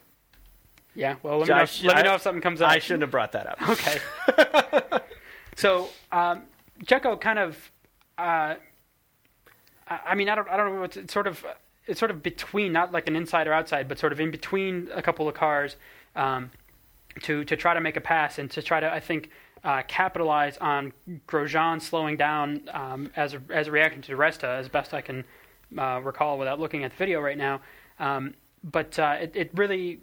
[0.93, 1.15] yeah.
[1.23, 2.69] Well, let me know, sh- let me know if something comes up.
[2.69, 3.69] I shouldn't have brought that up.
[3.69, 3.99] Okay.
[5.55, 6.43] so um,
[6.83, 7.71] Checo kind of,
[8.17, 8.55] uh,
[9.87, 10.83] I I mean, I don't, I don't know.
[10.83, 11.45] It's, it's sort of,
[11.87, 14.89] it's sort of between, not like an inside or outside, but sort of in between
[14.93, 15.75] a couple of cars,
[16.15, 16.51] um,
[17.23, 19.29] to to try to make a pass and to try to, I think.
[19.63, 20.93] Uh, capitalize on
[21.27, 25.25] Grosjean slowing down um, as a, as a reaction to Resta, as best I can
[25.75, 27.61] uh, recall without looking at the video right now.
[27.97, 30.01] Um, but uh, it, it really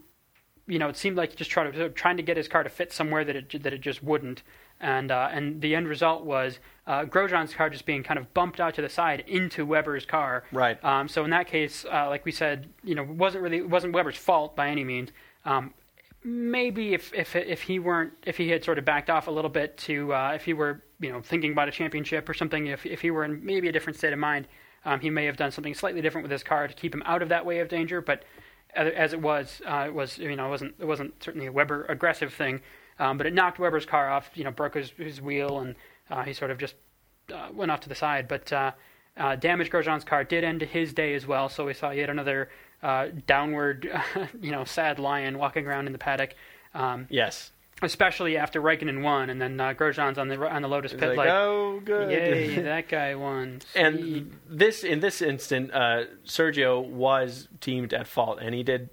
[0.67, 2.93] you know, it seemed like just tried to, trying to get his car to fit
[2.93, 4.43] somewhere that it that it just wouldn't,
[4.81, 8.61] and uh, and the end result was uh, Grosjean's car just being kind of bumped
[8.61, 10.45] out to the side into Webber's car.
[10.53, 10.83] Right.
[10.85, 13.69] Um, so in that case, uh, like we said, you know, it wasn't really it
[13.69, 15.11] wasn't Webber's fault by any means.
[15.45, 15.75] Um,
[16.25, 19.51] maybe if if if he weren't if he had sort of backed off a little
[19.51, 22.87] bit to uh, if he were you know thinking about a championship or something, if
[22.87, 24.47] if he were in maybe a different state of mind,
[24.85, 27.23] um, he may have done something slightly different with his car to keep him out
[27.23, 28.01] of that way of danger.
[28.01, 28.25] But
[28.75, 31.85] as it was, uh, it was you know it wasn't it wasn't certainly a Webber
[31.89, 32.61] aggressive thing,
[32.99, 34.31] um, but it knocked Webber's car off.
[34.35, 35.75] You know, broke his his wheel, and
[36.11, 36.75] uh, he sort of just
[37.33, 38.29] uh, went off to the side.
[38.29, 38.73] But uh,
[39.17, 41.49] uh, damaged Grosjean's car did end his day as well.
[41.49, 42.49] So we saw yet another
[42.83, 43.89] uh, downward,
[44.41, 46.35] you know, sad lion walking around in the paddock.
[46.75, 47.53] Um, Yes.
[47.83, 51.17] especially after Raikkonen won, and then uh, Grosjean's on the on the Lotus pit like,
[51.19, 52.11] like, oh, good.
[52.11, 53.61] yay, that guy won.
[53.73, 53.81] Sweet.
[53.83, 58.89] and this in this instant, uh, Sergio was deemed at fault, and he did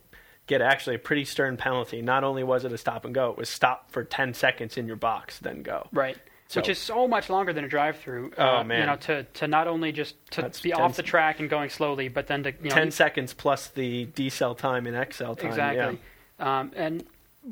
[0.47, 2.02] get actually a pretty stern penalty.
[2.02, 4.88] Not only was it a stop and go, it was stop for ten seconds in
[4.88, 5.88] your box, then go.
[5.91, 6.17] Right.
[6.50, 8.32] So- Which is so much longer than a drive-through.
[8.36, 8.80] Oh, uh, man.
[8.80, 11.70] You know, to, to not only just to That's be off the track and going
[11.70, 15.48] slowly, but then to you know ten seconds plus the decel time and accel time.
[15.48, 16.00] exactly.
[16.40, 17.04] Um, and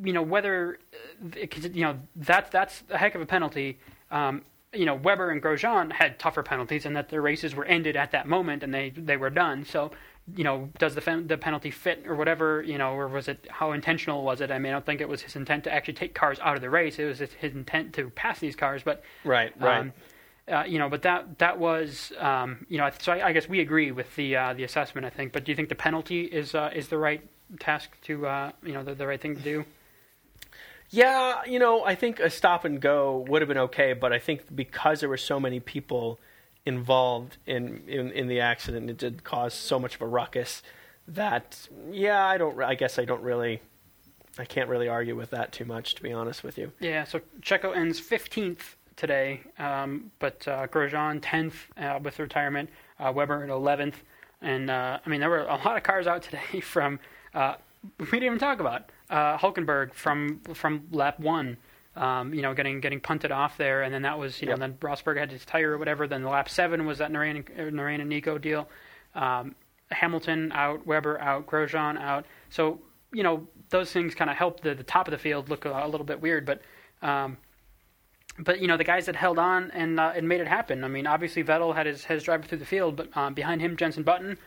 [0.04, 0.80] you know whether
[1.24, 3.78] uh, you know that that's a heck of a penalty.
[4.10, 4.42] Um,
[4.74, 8.12] you know Webber and Grosjean had tougher penalties, and that their races were ended at
[8.12, 9.64] that moment, and they they were done.
[9.64, 9.92] So
[10.36, 12.62] you know, does the fen- the penalty fit or whatever?
[12.62, 14.52] You know, or was it how intentional was it?
[14.52, 16.62] I mean, I don't think it was his intent to actually take cars out of
[16.62, 17.00] the race.
[17.00, 19.54] It was his intent to pass these cars, but Right.
[19.60, 19.80] Right.
[19.80, 19.94] um,
[20.50, 23.60] uh, you know, but that that was, um, you know, so I, I guess we
[23.60, 25.06] agree with the uh, the assessment.
[25.06, 27.22] I think, but do you think the penalty is uh, is the right
[27.60, 29.66] task to, uh, you know, the, the right thing to do?
[30.90, 34.20] Yeah, you know, I think a stop and go would have been okay, but I
[34.20, 36.18] think because there were so many people
[36.68, 40.62] involved in in, in the accident, it did cause so much of a ruckus
[41.08, 42.62] that yeah, I don't.
[42.62, 43.62] I guess I don't really.
[44.38, 46.72] I can't really argue with that too much, to be honest with you.
[46.80, 47.06] Yeah.
[47.06, 52.70] So Checo ends fifteenth today, um, but uh, Grosjean tenth uh, with retirement.
[53.00, 54.04] Uh, Webber eleventh,
[54.42, 57.00] and uh, I mean there were a lot of cars out today from.
[57.34, 57.56] Uh,
[58.00, 61.58] we didn't even talk about uh, Hulkenberg from from lap one.
[61.98, 64.58] Um, you know, getting getting punted off there, and then that was you Yep.
[64.58, 66.08] know then Rosberg had his tire or whatever.
[66.08, 68.70] Then the lap seven was that Narain and Nico deal.
[69.16, 69.56] Um,
[69.92, 72.26] Hamilton out, Webber out, Grosjean out.
[72.50, 72.80] So
[73.12, 75.72] you know those things kind of helped the, the top of the field look a,
[75.72, 76.62] a little bit weird, but
[77.02, 77.38] um,
[78.40, 80.84] but you know the guys that held on and uh, and made it happen.
[80.84, 83.76] I mean, obviously Vettel had his his driver through the field, but um, behind him
[83.76, 84.38] Jensen Button,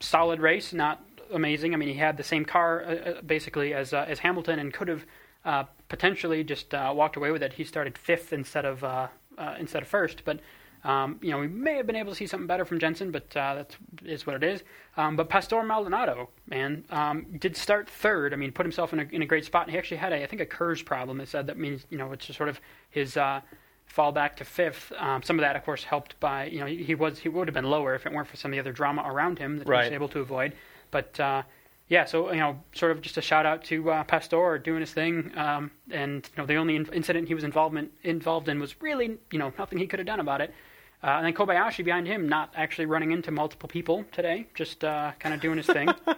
[0.00, 1.74] solid race, not amazing.
[1.74, 4.72] I mean, he had the same car uh, uh, basically as uh, as Hamilton and
[4.72, 5.04] could have
[5.44, 7.52] uh, potentially just uh, walked away with it.
[7.54, 10.40] He started fifth instead of uh, uh, instead of first, but.
[10.84, 13.36] Um, you know, we may have been able to see something better from Jensen, but
[13.36, 14.64] uh, that's is what it is.
[14.96, 18.32] Um, but Pastor Maldonado, man, um, did start third.
[18.32, 19.62] I mean, put himself in a, in a great spot.
[19.62, 21.20] And He actually had, a, I think, a KERS problem.
[21.20, 23.42] It said that means, you know, it's just sort of his uh,
[23.86, 24.90] fall back to fifth.
[24.98, 27.46] Um, some of that, of course, helped by, you know, he, he was he would
[27.46, 29.66] have been lower if it weren't for some of the other drama around him that
[29.66, 30.52] he was able to avoid.
[30.90, 31.42] But uh,
[31.92, 34.94] yeah, so you know, sort of just a shout out to uh, Pastor doing his
[34.94, 35.30] thing.
[35.36, 39.18] Um, and you know, the only in- incident he was involvement involved in was really,
[39.30, 40.54] you know, nothing he could have done about it.
[41.04, 45.12] Uh, and then Kobayashi behind him, not actually running into multiple people today, just uh,
[45.18, 45.88] kind of doing his thing.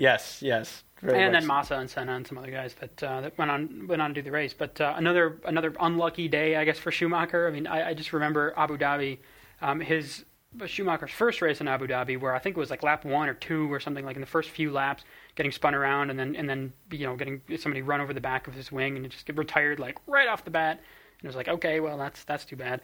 [0.00, 0.84] Yes, yes.
[1.02, 4.00] And then Massa and Senna and some other guys that uh, that went on went
[4.00, 4.54] on to do the race.
[4.56, 7.48] But uh, another another unlucky day, I guess, for Schumacher.
[7.48, 9.18] I mean, I, I just remember Abu Dhabi,
[9.60, 10.24] um, his
[10.66, 13.34] Schumacher's first race in Abu Dhabi, where I think it was like lap one or
[13.34, 16.48] two or something like in the first few laps, getting spun around and then and
[16.48, 19.36] then you know getting somebody run over the back of his wing and just get
[19.36, 20.78] retired like right off the bat.
[20.78, 22.80] And it was like, okay, well that's that's too bad.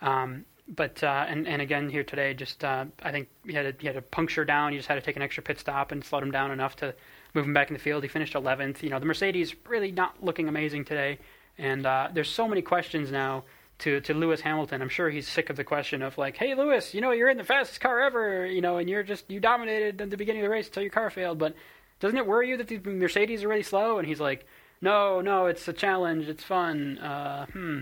[0.00, 3.74] Um, but uh, and and again here today, just uh, I think he had a,
[3.78, 4.72] he had a puncture down.
[4.72, 6.94] He just had to take an extra pit stop and slowed him down enough to
[7.34, 8.02] move him back in the field.
[8.02, 8.82] He finished 11th.
[8.82, 11.18] You know the Mercedes really not looking amazing today,
[11.58, 13.44] And uh, there's so many questions now
[13.80, 14.82] to to Lewis Hamilton.
[14.82, 17.36] I'm sure he's sick of the question of like, "Hey, Lewis, you know you're in
[17.38, 20.46] the fastest car ever, you know, and you're just you dominated at the beginning of
[20.46, 21.54] the race until your car failed, but
[22.00, 24.46] doesn't it worry you that the Mercedes are really slow?" And he's like,
[24.80, 26.28] "No, no, it's a challenge.
[26.28, 27.80] It's fun." Uh, hmm.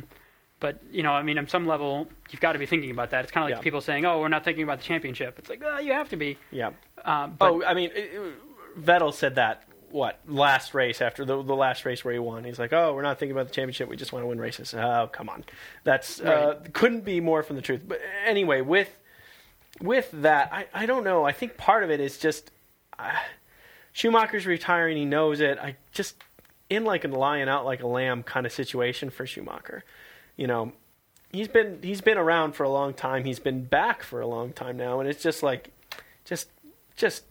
[0.59, 3.25] But you know, I mean, on some level, you've got to be thinking about that.
[3.25, 3.63] It's kind of like Yeah.
[3.63, 6.17] people saying, "Oh, we're not thinking about the championship." It's like, oh, you have to
[6.17, 6.39] be.
[6.51, 6.71] Yeah.
[7.05, 8.35] Uh, but Oh, I mean, it, it-
[8.83, 12.45] Vettel said that what last race after the the last race where he won.
[12.45, 13.89] He's like, "Oh, we're not thinking about the championship.
[13.89, 15.45] We just want to win races." Oh, come on,
[15.85, 17.83] that's uh, couldn't be more from the truth.
[17.87, 18.91] But anyway, with
[19.81, 21.25] with that, I I don't know.
[21.25, 22.51] I think part of it is just
[22.99, 23.13] uh,
[23.93, 24.97] Schumacher's retiring.
[24.97, 25.59] He knows it.
[25.59, 26.17] I just
[26.69, 29.85] in like a lion out like a lamb kind of situation for Schumacher.
[30.37, 30.73] You know,
[31.33, 33.25] he's been he's been around for a long time.
[33.25, 35.71] He's been back for a long time now, and it's just like
[36.25, 36.49] just
[36.97, 37.25] just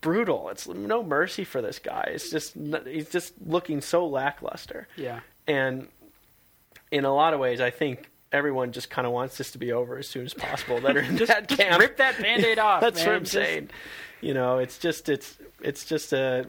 [0.00, 0.48] brutal.
[0.50, 2.10] It's no mercy for this guy.
[2.12, 2.54] It's just
[2.86, 5.88] he's just looking so lackluster, yeah, and
[6.90, 9.72] in a lot of ways, I think everyone just kind of wants this to be
[9.72, 10.80] over as soon as possible.
[10.80, 11.80] That are in just, that just camp.
[11.80, 12.80] rip that band-aid off.
[12.80, 13.06] That's man.
[13.08, 13.70] what I'm Just- saying.
[14.20, 16.46] You know, it's just it's it's just a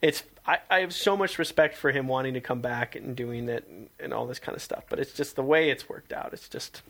[0.00, 3.48] it's I, I have so much respect for him wanting to come back and doing
[3.48, 6.12] it and, and all this kind of stuff, but it's just the way it's worked
[6.12, 6.32] out.
[6.32, 6.82] It's just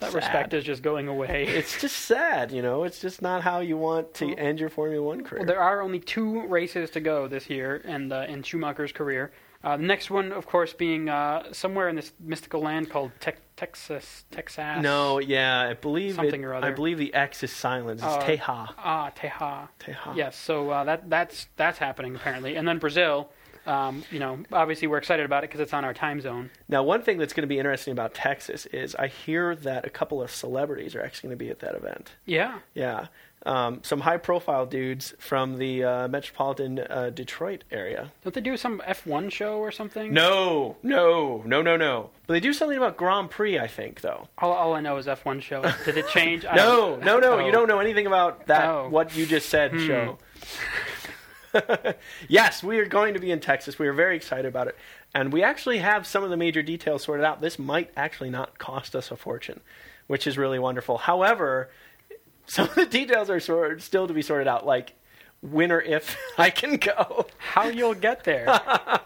[0.00, 0.16] That sad.
[0.16, 1.46] respect is just going away.
[1.58, 2.84] It's just sad, you know.
[2.84, 5.40] It's just not how you want to end your Formula One career.
[5.40, 9.32] Well, there are only two races to go this year, and uh, in Schumacher's career.
[9.64, 13.40] Uh, the next one, of course, being uh, somewhere in this mystical land called Tex
[13.56, 14.80] Texas, Texas.
[14.80, 16.68] no, yeah, I believe Something it, or other.
[16.68, 17.98] I believe the X is silent.
[17.98, 18.68] It's Uh, Teja.
[18.78, 19.68] Ah, Teja.
[19.80, 20.12] Teja.
[20.14, 23.30] Yes, so uh, that that's that's happening apparently, and then Brazil.
[23.68, 26.50] Um, you know, obviously we're excited about it because it's on our time zone.
[26.68, 29.90] Now, one thing that's going to be interesting about Texas is I hear that a
[29.90, 32.12] couple of celebrities are actually going to be at that event.
[32.24, 32.60] Yeah.
[32.74, 33.08] Yeah,
[33.46, 38.10] um, some high-profile dudes from the uh, metropolitan uh, Detroit area.
[38.24, 40.12] Don't they do some F1 show or something?
[40.12, 42.10] No, no, no, no, no.
[42.26, 44.28] But they do something about Grand Prix, I think, though.
[44.38, 45.62] All, all I know is F1 show.
[45.84, 46.44] Did it change?
[46.54, 47.34] No, no, no.
[47.38, 47.46] Oh.
[47.46, 48.64] You don't know anything about that.
[48.64, 48.88] Oh.
[48.88, 49.86] What you just said, Hmm.
[49.86, 50.18] show.
[52.28, 53.78] yes, we are going to be in Texas.
[53.78, 54.76] We are very excited about it,
[55.14, 57.40] and we actually have some of the major details sorted out.
[57.40, 59.60] This might actually not cost us a fortune,
[60.06, 60.98] which is really wonderful.
[60.98, 61.70] However,
[62.46, 64.94] some of the details are sort still to be sorted out, like
[65.40, 67.26] when or if I can go.
[67.38, 68.46] How you'll get there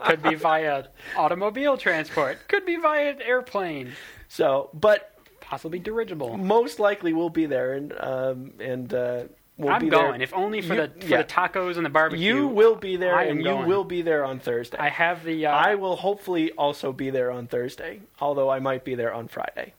[0.05, 0.85] could be via
[1.17, 3.93] automobile transport, could be via airplane,
[4.29, 6.39] So, but possibly dirigible.
[6.39, 9.25] most likely we'll be there, and um, and uh,
[9.63, 10.23] we'll I'm be going, there.
[10.23, 11.17] if only for You- the for yeah.
[11.19, 12.35] the tacos and the barbecue.
[12.35, 13.67] You will be there, I and you going.
[13.69, 14.77] will be there on Thursday.
[14.79, 15.47] I have the.
[15.47, 19.29] Uh, I will hopefully also be there on Thursday, although I might be there on
[19.29, 19.73] Friday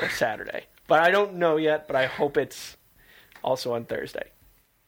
[0.00, 0.64] or Saturday.
[0.86, 2.76] But I don't know yet, but I hope it's
[3.42, 4.30] also on Thursday.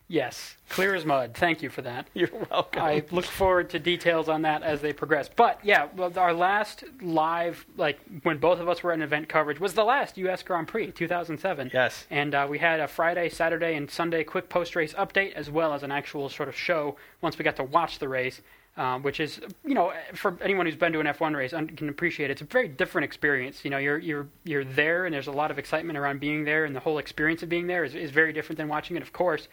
[0.09, 1.35] Yes, clear as mud.
[1.35, 2.07] Thank you for that.
[2.15, 2.83] You're welcome.
[2.83, 5.29] I look forward to details on that as they progress.
[5.35, 9.75] But yeah, our last live, like when both of us were in event coverage, was
[9.75, 10.43] the last U.S.
[10.43, 11.71] Grand Prix, 2007.
[11.73, 12.07] yes.
[12.11, 15.73] And uh, we had a Friday, Saturday, and Sunday quick post race update, as well
[15.73, 18.41] as an actual sort of show once we got to watch the race,
[18.77, 21.89] um, which is, you know, for anyone who's been to an F1 race un- can
[21.89, 22.33] appreciate it.
[22.33, 23.65] It's a very different experience.
[23.65, 26.65] You know, you're you're you're there, and there's a lot of excitement around being there,
[26.67, 29.13] and the whole experience of being there is, is very different than watching it, of
[29.13, 29.49] course.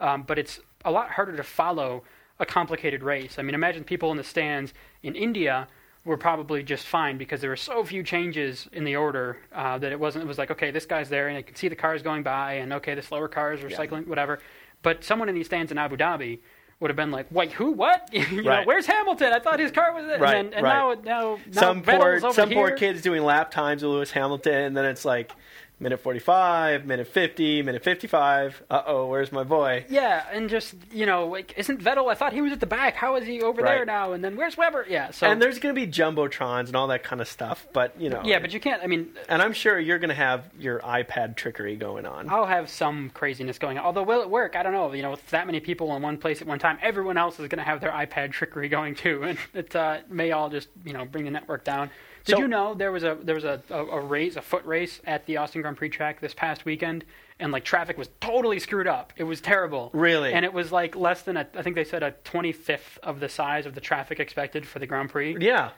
[0.00, 2.04] Um, but it's a lot harder to follow
[2.38, 3.38] a complicated race.
[3.38, 5.66] I mean, imagine people in the stands in India
[6.04, 9.90] were probably just fine because there were so few changes in the order uh, that
[9.92, 10.24] it wasn't.
[10.24, 12.54] It was like, okay, this guy's there, and you can see the cars going by,
[12.54, 13.76] and okay, the slower cars are Yeah.
[13.76, 14.38] cycling, whatever.
[14.82, 16.38] But someone in these stands in Abu Dhabi
[16.80, 17.72] would have been like, wait, who?
[17.72, 18.08] What?
[18.12, 19.32] you know, where's Hamilton?
[19.32, 20.06] I thought his car was.
[20.06, 20.18] There.
[20.20, 21.04] Right, And, and right.
[21.04, 24.54] now, now, now some poor Vettel's some poor kids doing lap times with Lewis Hamilton,
[24.62, 25.32] and then it's like
[25.80, 28.62] minute 45, minute 50, minute 55.
[28.68, 29.84] Uh oh, where's my boy?
[29.88, 32.10] Yeah, and just you know, like, isn't Vettel?
[32.10, 32.94] I thought he was at the back.
[32.94, 34.12] How is he over there now?
[34.12, 34.86] And then where's Webber?
[34.88, 37.98] Yeah, so and there's going to be jumbotrons and all that kind of stuff, but
[38.00, 38.22] you know.
[38.24, 38.82] yeah, but you can't.
[38.82, 42.28] I mean, and I'm sure you're going to have your iPad trickery going on.
[42.28, 43.84] I'll have some craziness going on.
[43.84, 44.56] Although, will it work?
[44.56, 44.92] I don't know.
[44.92, 47.48] You know, with that many people in one place at one time, everyone else is
[47.48, 50.92] going to have their iPad trickery going too, and it uh, may all just you
[50.92, 51.90] know bring the network down.
[52.28, 54.64] Did So- you know there was a there was a, a, a race, a foot
[54.66, 57.04] race at the Austin Grand Prix track this past weekend,
[57.40, 59.14] and like traffic was totally screwed up.
[59.16, 59.88] It was terrible.
[59.94, 60.34] Really?
[60.34, 63.18] And it was like less than a, I think they said a twenty fifth of
[63.20, 65.36] the size of the traffic expected for the Grand Prix.
[65.40, 65.70] Yeah.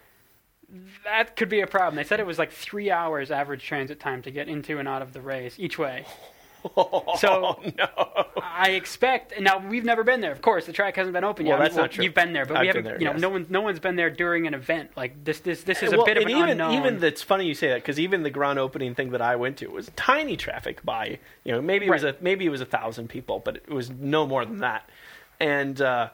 [1.04, 1.96] That could be a problem.
[1.96, 5.02] They said it was like three hours average transit time to get into and out
[5.02, 6.04] of the race each way.
[7.18, 8.24] So- Oh, no.
[8.42, 9.40] I expect.
[9.40, 10.32] Now we've never been there.
[10.32, 11.52] Of course, the track hasn't been open yet.
[11.52, 12.04] Well, that's not true.
[12.04, 12.84] You've been there, but I've we haven't.
[12.84, 13.20] there, you know, yes.
[13.20, 15.40] no one, no one's been there during an event like this.
[15.40, 16.74] This, this is a bit of an even, unknown.
[16.74, 19.56] Even that's funny you say that because even the ground opening thing that I went
[19.58, 22.66] to was tiny traffic by you know maybe it was a maybe it was a
[22.66, 24.88] thousand people, but it was no more than that,
[25.38, 26.10] and uh,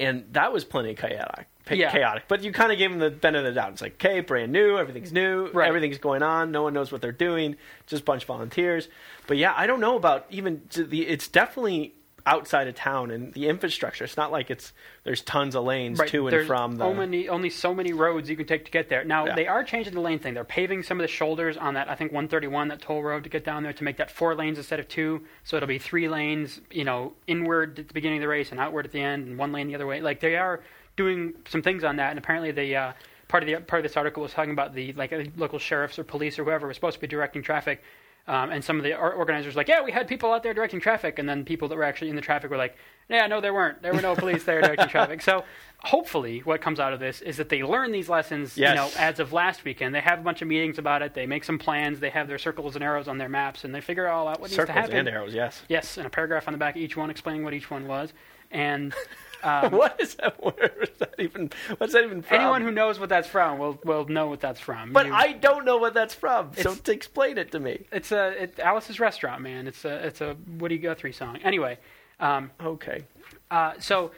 [0.00, 1.46] and that was plenty chaotic.
[1.70, 1.90] Yeah.
[1.92, 2.24] chaotic.
[2.28, 3.72] But you kind of gave them the benefit of the doubt.
[3.72, 5.68] It's like, okay, brand new, everything's new, Right.
[5.68, 7.56] everything's going on, no one knows what they're doing,
[7.86, 8.88] just a bunch of volunteers.
[9.26, 11.06] But yeah, I don't know about even the.
[11.06, 11.94] It's definitely
[12.24, 14.04] outside of town and the infrastructure.
[14.04, 16.84] It's not like it's there's tons of lanes Right, to and there's from the.
[16.84, 19.02] only only so many roads you can take to get there.
[19.02, 19.34] Now Yeah.
[19.34, 20.34] they are changing the lane thing.
[20.34, 23.28] They're paving some of the shoulders on that I think 131 that toll road to
[23.30, 25.22] get down there to make that four lanes instead of two.
[25.42, 28.60] So it'll be three lanes, you know, inward at the beginning of the race and
[28.60, 30.00] outward at the end, and one lane the other way.
[30.00, 30.60] Like they are
[30.96, 32.92] doing some things on that, and apparently the uh,
[33.28, 35.98] part of the part of this article was talking about the like uh, local sheriffs
[35.98, 37.82] or police or whoever was supposed to be directing traffic.
[38.28, 40.78] Um, and some of the organizers were like, yeah, we had people out there directing
[40.78, 42.76] traffic, and then people that were actually in the traffic were like,
[43.08, 43.82] yeah, no, there weren't.
[43.82, 45.20] There were no police there directing traffic.
[45.22, 45.42] So
[45.78, 48.56] hopefully, what comes out of this is that they learn these lessons.
[48.56, 48.76] You Yes.
[48.76, 51.14] know, as of last weekend, they have a bunch of meetings about it.
[51.14, 51.98] They make some plans.
[51.98, 54.50] They have their circles and arrows on their maps, and they figure all out what
[54.50, 54.98] needs to Circles happen.
[54.98, 55.62] and arrows, yes.
[55.68, 58.12] Yes, and a paragraph on the back of each one explaining what each one was.
[58.52, 58.94] And
[59.42, 60.42] um, what is that?
[60.42, 61.50] Where is that even?
[61.78, 62.36] What's that even from?
[62.38, 64.92] anyone who knows what that's from will will know what that's from.
[64.92, 67.86] But You- I don't know what that's from, so to explain it to me.
[67.92, 69.66] it's a it, Alice's Restaurant, man.
[69.66, 71.38] It's a it's a Woody Guthrie song.
[71.44, 71.78] Anyway,
[72.20, 73.04] um, Okay.
[73.50, 74.12] uh, so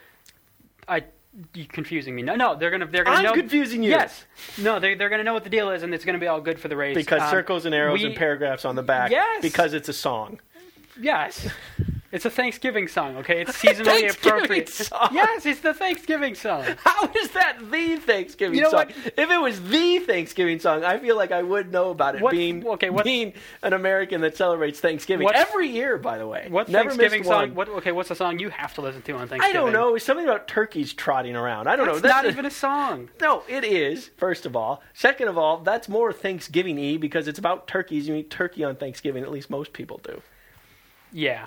[0.89, 1.05] I
[1.53, 2.23] you confusing me.
[2.23, 3.33] No, no, they're gonna they're gonna I'm know.
[3.33, 3.91] confusing you.
[3.91, 4.25] Yes,
[4.59, 6.61] no, they're they're gonna know what the deal is, and it's gonna be all good
[6.61, 9.11] for the race Because Um, circles and arrows we- and paragraphs on the back.
[9.11, 9.43] Yes.
[9.43, 10.39] Because it's a song.
[11.01, 11.49] Yes.
[12.15, 13.41] It's a Thanksgiving song, okay?
[13.41, 14.69] It's seasonally Thanksgiving appropriate.
[14.69, 15.09] song?
[15.13, 16.65] Yes, it's the Thanksgiving song.
[16.85, 18.87] How is that the Thanksgiving You know song?
[18.87, 19.15] what?
[19.19, 22.31] If it was the Thanksgiving song, I feel like I would know about it What-
[22.31, 25.99] being okay, what- being an American that celebrates Thanksgiving What's- every year.
[25.99, 27.33] By the way, What never Thanksgiving song?
[27.33, 27.55] one.
[27.57, 29.51] What, okay, what's the song you have to listen to on Thanksgiving?
[29.51, 29.97] I don't know.
[29.97, 31.67] It's something about turkeys trotting around.
[31.67, 32.01] I don't It's know.
[32.01, 33.11] That's not That's even a song.
[33.21, 34.11] No, it is.
[34.17, 38.07] First of all, second of all, that's more Thanksgiving-y because it's about turkeys.
[38.07, 39.25] You eat turkey on Thanksgiving.
[39.25, 40.23] At least most people do.
[41.13, 41.47] Yeah.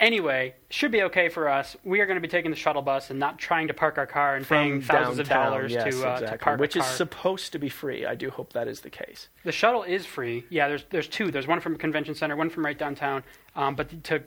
[0.00, 1.76] Anyway, should be okay for us.
[1.82, 4.06] We are going to be taking the shuttle bus and not trying to park our
[4.06, 6.38] car and paying thousands of dollars yes, to, uh, exactly.
[6.38, 8.06] to park which is supposed to be free.
[8.06, 9.28] I do hope that is the case.
[9.42, 10.44] the shuttle is free.
[10.50, 11.32] Yeah, there's there's two.
[11.32, 13.24] There's one from a convention center, one from right downtown.
[13.56, 14.22] Um, but to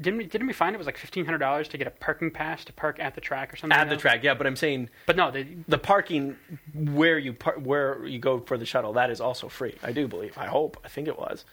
[0.00, 2.30] didn't we, didn't we find it was like fifteen hundred dollars to get a parking
[2.30, 3.78] pass to park at the track or something?
[3.78, 6.36] At the track, yeah, but I'm saying But no, they, the parking
[6.74, 9.76] where you par- where you go for the shuttle that is also free.
[9.82, 10.36] I do believe.
[10.36, 10.78] I hope.
[10.84, 11.44] I think it was.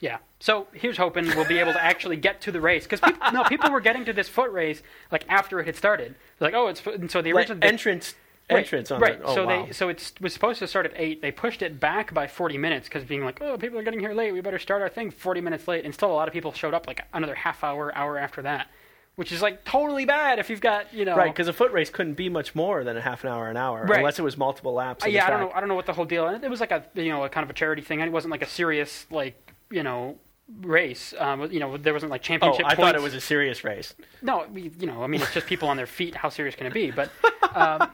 [0.00, 0.18] Yeah.
[0.40, 3.44] So here's hoping we'll be able to actually get to the race because people, no,
[3.44, 6.14] people were getting to this foot race like after it had started.
[6.38, 8.14] They're like, oh, it's and so the Like original entrance
[8.48, 9.18] Right, entrance on right.
[9.18, 9.66] the, oh, so wow.
[9.66, 11.20] they so it was supposed to start at eight.
[11.20, 14.12] They pushed it back by forty minutes because being like, oh, people are getting here
[14.14, 14.30] late.
[14.32, 15.84] We better start our thing forty minutes late.
[15.84, 18.68] And still, a lot of people showed up like another half hour, hour after that,
[19.16, 21.90] which is like totally bad if you've got you know Right, because a foot race
[21.90, 23.98] couldn't be much more than a half an hour, an hour, Right.
[23.98, 25.04] unless it was multiple laps.
[25.04, 25.50] Uh, yeah, I don't know.
[25.52, 26.28] I don't know what the whole deal.
[26.28, 27.98] And it was like a you know a kind of a charity thing.
[27.98, 30.18] It wasn't like a serious like you know
[30.62, 31.14] race.
[31.18, 32.66] Um, you know, there wasn't like championship.
[32.66, 32.78] Oh, championship.
[32.78, 33.94] I thought it was a serious race.
[34.22, 36.14] No, you know, I mean, it's just people on their feet.
[36.14, 36.90] How serious can it be?
[36.90, 37.10] But,
[37.54, 37.90] um,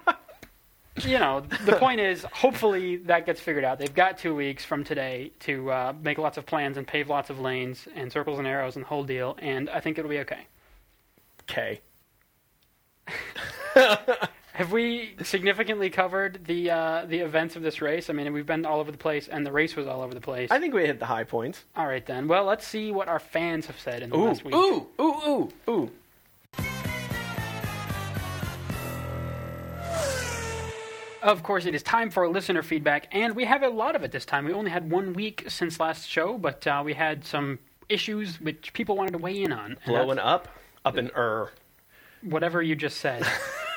[1.02, 3.78] you know, the point is, hopefully that gets figured out.
[3.78, 7.30] They've got two weeks from today to uh, make lots of plans and pave lots
[7.30, 10.20] of lanes and circles and arrows and the whole deal, and I think it'll be
[10.20, 10.46] okay.
[11.42, 11.80] Okay.
[14.54, 18.10] Have we significantly covered the uh, the events of this race?
[18.10, 20.20] I mean, we've been all over the place, and the race was all over the
[20.20, 20.50] place.
[20.50, 21.64] I think we hit the high points.
[21.74, 22.28] all right, then.
[22.28, 24.54] Well, let's see what our fans have said in the last week.
[24.54, 25.90] ooh, ooh, ooh, ooh.
[31.22, 34.10] Of course, it is time for listener feedback, and we have a lot of it
[34.12, 34.44] this time.
[34.44, 38.72] We only had one week since last show, but uh, we had some issues which
[38.74, 39.78] people wanted to weigh in on.
[39.84, 40.48] And Blowing that's up,
[40.84, 41.52] up in er.
[42.22, 43.24] Whatever you just said.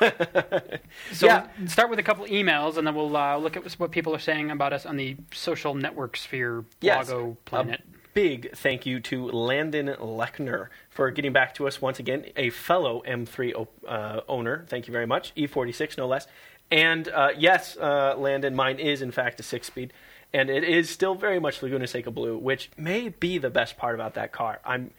[1.12, 1.46] so Yeah.
[1.66, 4.50] start with a couple emails, and then we'll uh, look at what people are saying
[4.50, 7.10] about us on the social network sphere, Yes.
[7.10, 7.80] blogo planet.
[7.80, 12.50] A big thank you to Landon Lechner for getting back to us once again, a
[12.50, 14.64] fellow M3 o- uh, owner.
[14.68, 15.34] Thank you very much.
[15.34, 16.26] E46, no less.
[16.70, 19.92] And uh, yes, uh, Landon, mine is in fact a six speed.
[20.32, 23.94] And it is still very much Laguna Seca Blue, which may be the best part
[23.94, 24.60] about that car.
[24.64, 24.90] I'm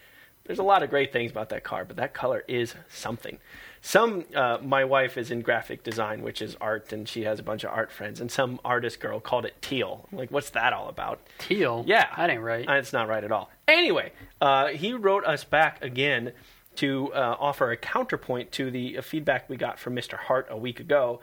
[0.47, 3.37] there's a lot of great things about that car, but that color is something.
[3.81, 7.43] Some, uh, my wife is in graphic design, which is art, and she has a
[7.43, 8.19] bunch of art friends.
[8.19, 10.07] And some artist girl called it teal.
[10.11, 11.19] I'm like, what's that all about?
[11.37, 11.83] Teal.
[11.87, 12.07] Yeah.
[12.17, 12.67] That ain't right.
[12.67, 13.51] Uh, It's not right at all.
[13.67, 16.33] Anyway, uh, he wrote us back again
[16.77, 20.15] to uh, offer a counterpoint to the uh, feedback we got from Mr.
[20.17, 21.21] Hart a week ago,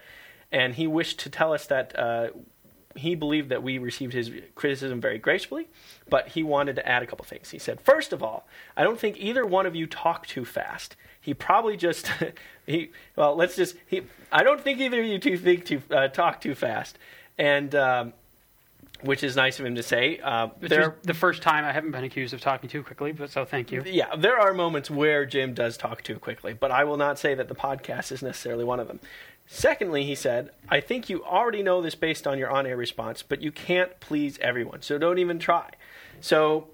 [0.52, 2.28] and he wished to tell us that uh,
[2.96, 5.68] he believed that we received his criticism very gracefully,
[6.08, 7.50] but he wanted to add a couple things.
[7.50, 10.96] He said, first of all, I don't think either one of you talk too fast.
[11.20, 12.10] He probably just
[12.66, 14.02] he well, let's just he.
[14.30, 16.98] I don't think either of you two think too uh, talk too fast,
[17.38, 17.74] and.
[17.74, 18.12] Um,
[19.04, 20.18] which is nice of him to say.
[20.18, 23.30] Uh, there, is the first time I haven't been accused of talking too quickly, but
[23.30, 23.82] so thank you.
[23.86, 27.34] yeah, there are moments where Jim does talk too quickly, but I will not say
[27.34, 29.00] that the podcast is necessarily one of them.
[29.46, 33.22] Secondly, he said, I think you already know this based on your on air response,
[33.22, 35.70] but you can't please everyone, so don't even try.
[36.20, 36.68] So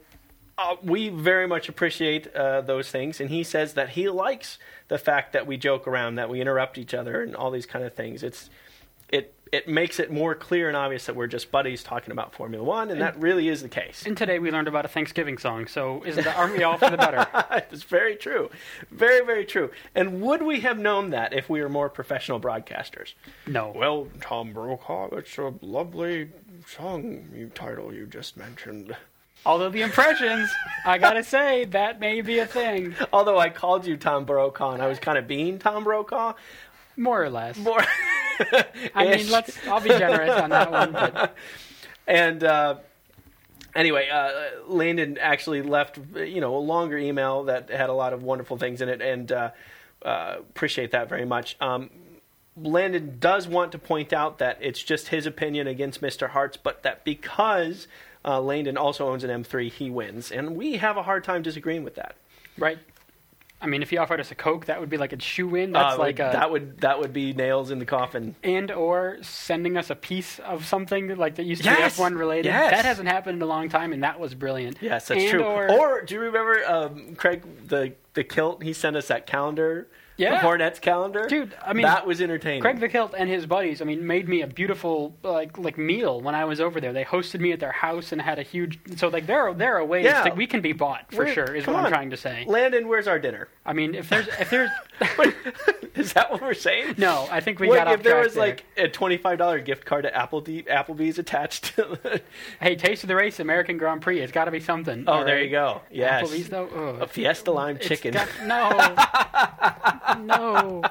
[0.57, 4.59] uh, we very much appreciate uh, those things, and he says that he likes
[4.89, 7.85] the fact that we joke around, that we interrupt each other, and all these kind
[7.85, 8.23] of things.
[8.23, 8.51] It's
[9.11, 12.65] it it makes it more clear and obvious that we're just buddies talking about Formula
[12.65, 14.07] One, and, that really is the case.
[14.07, 16.97] And today we learned about a Thanksgiving song, so isn't the army all for the
[16.97, 17.27] better?
[17.73, 18.51] it's very true,
[18.91, 19.71] very very true.
[19.95, 23.15] And would we have known that if we were more professional broadcasters?
[23.47, 23.73] No.
[23.75, 26.31] Well, Tom Brokaw, it's a lovely
[26.67, 28.97] song you title you just mentioned.
[29.47, 30.51] Although the impressions,
[30.85, 32.95] I gotta say, that may be a thing.
[33.11, 36.35] Although I called you Tom Brokaw, and I was kind of being Tom Brokaw,
[37.01, 37.57] More or less.
[37.59, 37.83] more.
[38.95, 39.59] I mean, let's.
[39.67, 40.93] I'll be generous on that one.
[40.93, 41.37] But
[42.07, 42.77] And uh,
[43.75, 44.31] anyway, uh,
[44.67, 48.81] Landon actually left you know a longer email that had a lot of wonderful things
[48.81, 49.51] in it, and uh,
[50.05, 51.57] uh, appreciate that very much.
[51.61, 51.91] Um,
[52.57, 56.31] Landon does want to point out that it's just his opinion against Mr.
[56.31, 57.87] Hart's, but that because
[58.25, 61.85] uh, Landon also owns an M3, he wins, and we have a hard time disagreeing
[61.85, 62.17] with that.
[62.59, 62.79] right.
[63.63, 65.73] I mean, if he offered us a Coke, that would be like a shoe in.
[65.73, 68.35] That's Uh, like a that would that would be nails in the coffin.
[68.43, 71.97] and or sending us a piece of something like that used to Yes!
[71.99, 72.47] be F1 related.
[72.47, 72.71] Yes!
[72.71, 74.79] That hasn't happened in a long time, and that was brilliant.
[74.81, 75.43] Yes, that's and true.
[75.43, 78.63] Or, Or, do you remember um, Craig the the kilt?
[78.63, 79.89] He sent us that calendar,
[80.21, 80.31] Yeah.
[80.33, 81.27] the Hornets calendar.
[81.29, 82.61] Dude, I mean, that was entertaining.
[82.63, 86.35] Craig the and his buddies, I mean, made me a beautiful like like meal when
[86.35, 86.93] I was over there.
[86.93, 88.79] They hosted me at their house and had a huge.
[88.97, 90.23] So like there are there are ways Yeah.
[90.25, 91.55] that we can be bought for We're- sure.
[91.55, 92.45] Is what I'm trying to say.
[92.47, 93.49] Landon, where's our dinner?
[93.65, 94.71] I mean, if there's if there's
[95.97, 96.95] Is that what we're saying?
[96.99, 98.43] no, I think we Wait, got off if there was there.
[98.47, 101.75] like a twenty-five dollar gift card at Applebee, Applebee's attached.
[101.77, 102.21] To
[102.61, 104.21] hey, Taste of the Race, American Grand Prix.
[104.21, 105.05] It's got to be something.
[105.07, 105.45] oh, there right?
[105.45, 105.81] you go.
[105.91, 106.69] Yes, Applebee's though.
[106.69, 107.03] Ugh.
[107.03, 108.13] a Fiesta lime chicken.
[108.15, 108.69] got- no,
[110.19, 110.83] no.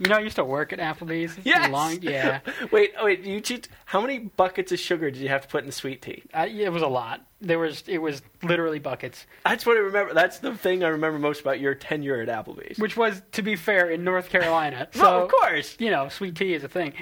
[0.00, 1.36] You know, I used to work at Applebee's.
[1.44, 1.70] Yes.
[1.70, 2.40] Long, yeah.
[2.72, 3.20] wait, oh, wait.
[3.24, 3.68] You cheat.
[3.84, 6.24] How many buckets of sugar did you have to put in the sweet tea?
[6.34, 7.24] Uh, it was a lot.
[7.40, 10.12] There was it was literally buckets, That's what I remember.
[10.12, 12.78] That's the thing I remember most about your tenure at Applebee's.
[12.80, 14.88] which was, to be fair, in North Carolina.
[14.94, 15.76] So, no, of course.
[15.78, 16.94] you know, sweet tea is a thing.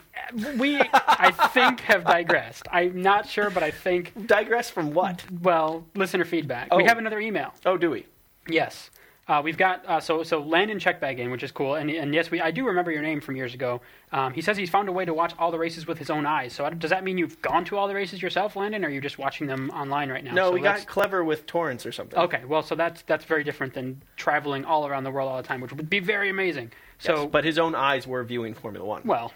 [0.59, 2.67] We, I think, have digressed.
[2.71, 5.25] I'm not sure, but I think, Digress from what?
[5.41, 6.75] well, listener feedback.
[6.75, 6.87] We Oh.
[6.87, 7.55] have another email.
[7.65, 8.05] Oh, do we?
[8.49, 8.91] Yes.
[9.29, 12.12] Uh, we've got uh, so so Landon check bag in, which is cool, and and
[12.12, 13.81] yes, we I do remember your name from years ago.
[14.11, 16.27] Um, he says he's found a way to watch all the races with his own
[16.27, 16.53] eyes.
[16.53, 19.01] So does that mean you've gone to all the races yourself, Landon, or are you
[19.01, 20.35] just watching them online right now?
[20.35, 22.18] No, So we got clever with torrents or something.
[22.18, 25.47] Okay, well, so that's that's very different than traveling all around the world all the
[25.47, 26.73] time, which would be very amazing.
[26.99, 29.03] So, Yes, but his own eyes were viewing Formula One.
[29.05, 29.33] well,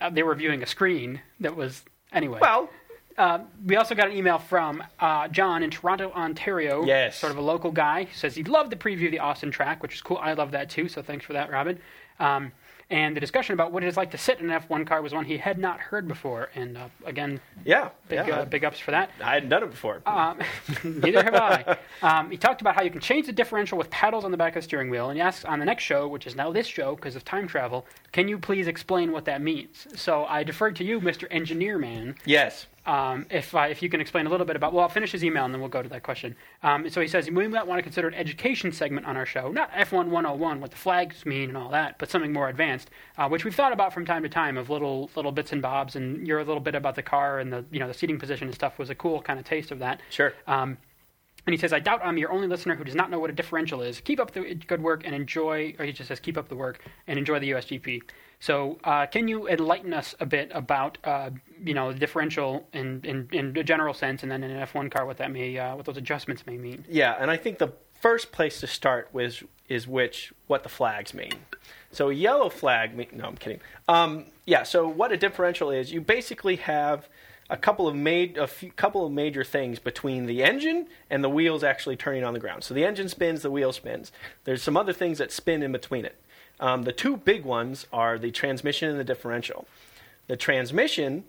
[0.00, 2.40] uh, they were viewing a screen that was anyway.
[2.42, 2.68] Well,
[3.16, 6.84] Uh, we also got an email from uh, John in Toronto, Ontario.
[6.84, 7.16] Yes.
[7.16, 8.04] Sort of a local guy.
[8.04, 10.18] He says he loved the preview of the Austin track, which is cool.
[10.18, 11.78] I love that too, so thanks for that, Robin.
[12.18, 12.52] Um,
[12.90, 15.14] and the discussion about what it is like to sit in an F1 car was
[15.14, 16.50] one he had not heard before.
[16.54, 18.40] And uh, again, yeah, big, yeah.
[18.40, 19.10] uh, big ups for that.
[19.22, 20.02] I hadn't done it before.
[20.04, 20.38] Um,
[20.84, 21.78] neither have I.
[22.02, 24.54] Um, he talked about how you can change the differential with paddles on the back
[24.54, 26.66] of the steering wheel, and he asks on the next show, which is now this
[26.66, 29.86] show because of time travel, can you please explain what that means?
[29.96, 31.26] So I deferred to you, Mr.
[31.30, 32.66] Engineer Man, yes.
[32.86, 34.72] Um, if uh, if you can explain a little bit about.
[34.72, 36.36] Well, I'll finish his email and then we'll go to that question.
[36.62, 39.50] Um, so he says we might want to consider an education segment on our show,
[39.50, 43.28] not F1 101, what the flags mean and all that, but something more advanced, uh,
[43.28, 45.96] which we've thought about from time to time of little little bits and bobs.
[45.96, 48.54] And your little bit about the car and the you know the seating position and
[48.54, 50.00] stuff was a cool kind of taste of that.
[50.10, 50.32] Sure.
[50.46, 50.78] Um,
[51.46, 53.34] and he says, I doubt I'm your only listener who does not know what a
[53.34, 54.00] differential is.
[54.00, 56.82] Keep up the good work and enjoy, or he just says, keep up the work
[57.06, 58.02] and enjoy the USGP.
[58.40, 61.30] So, uh, can you enlighten us a bit about, uh,
[61.62, 64.90] you know, the differential in, in, in a general sense, and then in an F1
[64.90, 66.84] car, what that may, uh, what those adjustments may mean?
[66.88, 71.14] Yeah, and I think the first place to start was is which what the flags
[71.14, 71.32] mean.
[71.90, 72.94] So a yellow flag.
[72.94, 73.60] Mean, no, I'm kidding.
[73.88, 74.62] Um, yeah.
[74.62, 77.08] So what a differential is, you basically have
[77.50, 81.28] a couple of made a few, couple of major things between the engine and the
[81.28, 82.64] wheels actually turning on the ground.
[82.64, 84.12] So the engine spins, the wheel spins.
[84.44, 86.20] There's some other things that spin in between it.
[86.60, 89.66] Um, the two big ones are the transmission and the differential.
[90.26, 91.24] The transmission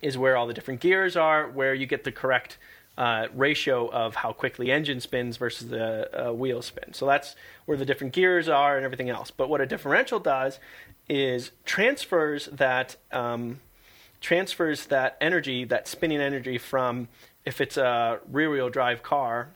[0.00, 2.56] is where all the different gears are, where you get the correct
[2.96, 6.92] uh, ratio of how quickly engine spins versus the uh, wheel spin.
[6.92, 9.30] So that's where the different gears are and everything else.
[9.30, 10.58] But what a differential does
[11.08, 13.60] is transfers that um,
[14.20, 17.08] transfers that energy, that spinning energy from
[17.44, 19.48] if it's a rear wheel drive car,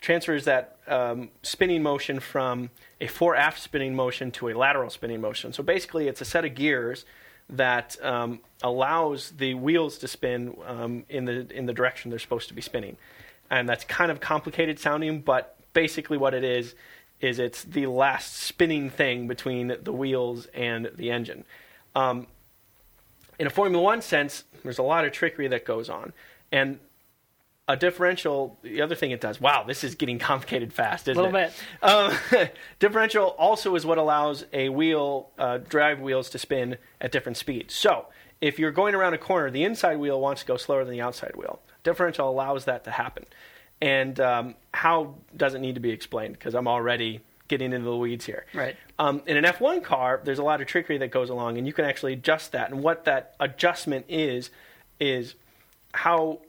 [0.00, 5.20] transfers that um, spinning motion from a fore aft spinning motion to a lateral spinning
[5.20, 5.52] motion.
[5.52, 7.04] So basically, it's a set of gears
[7.48, 12.48] that um, allows the wheels to spin um, in the in the direction they're supposed
[12.48, 12.96] to be spinning,
[13.50, 16.74] and that's kind of complicated sounding, but basically what it is
[17.20, 21.44] is it's the last spinning thing between the wheels and the engine.
[21.94, 22.26] Um,
[23.40, 26.12] in a Formula One sense, there's a lot of trickery that goes on,
[26.52, 26.78] and
[27.66, 28.58] a differential.
[28.62, 29.40] The other thing it does.
[29.40, 31.52] Wow, this is getting complicated fast, isn't A little it?
[31.80, 31.90] bit.
[31.90, 37.38] Um, differential also is what allows a wheel, uh, drive wheels to spin at different
[37.38, 37.74] speeds.
[37.74, 38.06] So
[38.42, 41.00] if you're going around a corner, the inside wheel wants to go slower than the
[41.00, 41.60] outside wheel.
[41.82, 43.24] Differential allows that to happen.
[43.80, 48.24] And um, how doesn't need to be explained because I'm already getting into the weeds
[48.24, 48.46] here.
[48.54, 48.76] Right.
[48.98, 51.74] Um, in an F1 car, there's a lot of trickery that goes along, and you
[51.74, 52.70] can actually adjust that.
[52.70, 54.50] And what that adjustment is,
[54.98, 55.34] is
[55.92, 56.40] how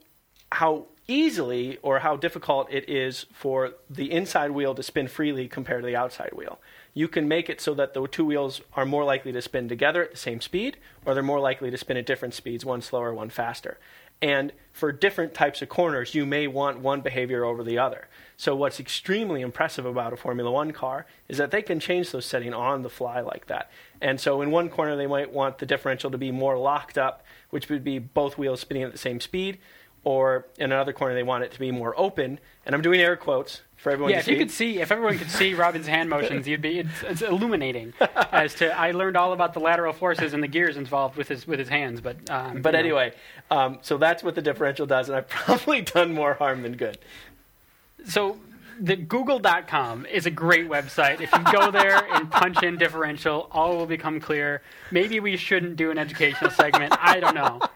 [0.50, 5.82] how easily or how difficult it is for the inside wheel to spin freely compared
[5.82, 6.60] to the outside wheel.
[6.94, 10.04] You can make it so that the two wheels are more likely to spin together
[10.04, 13.12] at the same speed, or they're more likely to spin at different speeds, one slower,
[13.12, 13.78] one faster.
[14.20, 18.06] And for different types of corners, you may want one behavior over the other.
[18.42, 22.26] So, what's extremely impressive about a Formula One car is that they can change those
[22.26, 23.70] settings on the fly like that.
[24.00, 27.24] And so, in one corner, they might want the differential to be more locked up,
[27.50, 29.58] which would be both wheels spinning at the same speed.
[30.02, 32.40] Or in another corner, they want it to be more open.
[32.66, 34.32] And I'm doing air quotes for everyone Yeah, to if see.
[34.32, 37.92] you could see, if everyone could see Robin's hand motions, you'd be it's, it's illuminating.
[38.32, 41.46] As to, I learned all about the lateral forces and the gears involved with his
[41.46, 42.00] with his hands.
[42.00, 43.12] But um, But anyway,
[43.52, 46.98] um, so that's what the differential does, and I've probably done more harm than good.
[48.06, 48.38] So
[48.80, 51.20] the Google.com is a great website.
[51.20, 54.62] If you go there and punch in differential, all will become clear.
[54.90, 56.94] Maybe we shouldn't do an educational segment.
[56.98, 57.60] I don't know.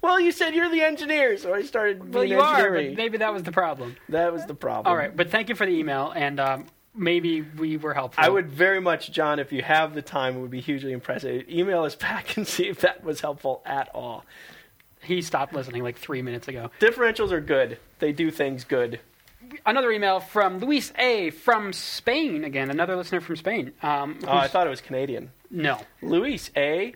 [0.00, 3.18] Well, you said you're the engineer, so I started being Well, you are, but maybe
[3.18, 3.96] that was the problem.
[4.08, 4.86] That was the problem.
[4.86, 8.22] All right, but thank you for the email, and um, maybe we were helpful.
[8.22, 11.48] I would very much, John, if you have the time, it would be hugely impressive.
[11.48, 14.24] Email us back and see if that was helpful at all.
[15.02, 16.70] He stopped listening like three minutes ago.
[16.78, 17.78] Differentials are good.
[17.98, 19.00] They do things good.
[19.66, 21.30] Another email from Luis A.
[21.30, 22.44] from Spain.
[22.44, 23.72] Again, another listener from Spain.
[23.82, 25.30] Um, Oh, I thought it was Canadian.
[25.50, 25.78] no.
[26.02, 26.94] Luis, A.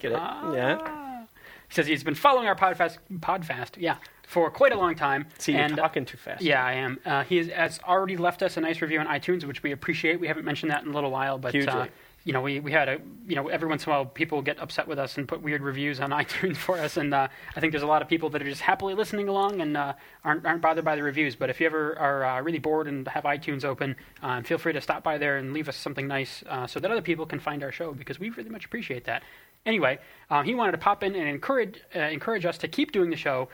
[0.00, 0.18] Get it?
[0.20, 0.52] Ah.
[0.54, 1.24] yeah.
[1.68, 5.26] He says he's been following our podfast, podfast, yeah, for quite a long time.
[5.38, 6.40] See, you're and, talking too fast.
[6.42, 6.98] Yeah, I am.
[7.04, 10.18] Uh, he has, has already left us a nice review on iTunes, which we appreciate.
[10.18, 11.90] We haven't mentioned that in a little while, but uh, Hugely.
[12.28, 14.58] You know, we, we had a you know every once in a while people get
[14.58, 17.26] upset with us and put weird reviews on iTunes for us, and uh,
[17.56, 19.94] I think there's a lot of people that are just happily listening along and uh,
[20.26, 21.36] aren't aren't bothered by the reviews.
[21.36, 24.74] But if you ever are uh, really bored and have iTunes open, um, feel free
[24.74, 27.40] to stop by there and leave us something nice uh, so that other people can
[27.40, 29.22] find our show because we really much appreciate that.
[29.64, 29.98] Anyway,
[30.28, 33.16] um, he wanted to pop in and encourage uh, encourage us to keep doing the
[33.16, 33.48] show.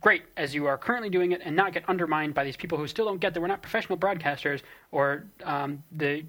[0.00, 2.86] Great as you are currently doing it, and not get undermined by these people who
[2.86, 4.62] still don't get that we're not professional broadcasters,
[4.92, 6.24] or um, the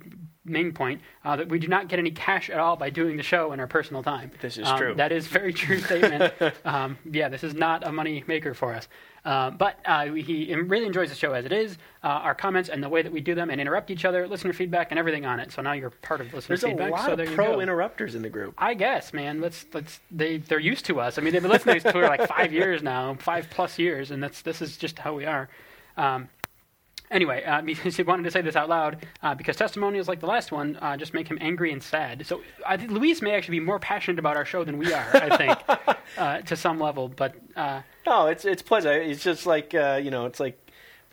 [0.46, 3.24] main point uh, that we do not get any cash at all by doing the
[3.24, 4.32] show in our personal time.
[4.42, 4.94] This is Um, true.
[4.96, 6.34] That is very true statement.
[6.66, 8.88] um, yeah, this is not a money maker for us.
[9.24, 12.82] Uh, but uh, he really enjoys the show as it is, uh, our comments and
[12.82, 15.40] the way that we do them and interrupt each other, listener feedback and everything on
[15.40, 15.52] it.
[15.52, 16.92] So now you're part of listener There's a feedback.
[16.92, 18.56] lot so of there pro interrupters in the group.
[18.58, 19.40] I guess, man.
[19.40, 21.18] Let's let's they they're used to us.
[21.18, 24.10] I mean, they've been listening to us for like five years now, five plus years,
[24.10, 25.50] and that's this is just how we are.
[25.98, 26.30] Um,
[27.12, 30.28] anyway, uh, because he wanted to say this out loud uh, because testimonials like the
[30.28, 32.26] last one uh, just make him angry and sad.
[32.26, 35.10] So I think Luis may actually be more passionate about our show than we are.
[35.14, 37.36] I think uh, to some level, but.
[37.56, 39.04] Uh, No, it's it's pleasant.
[39.04, 40.58] It's just like uh, you know, it's like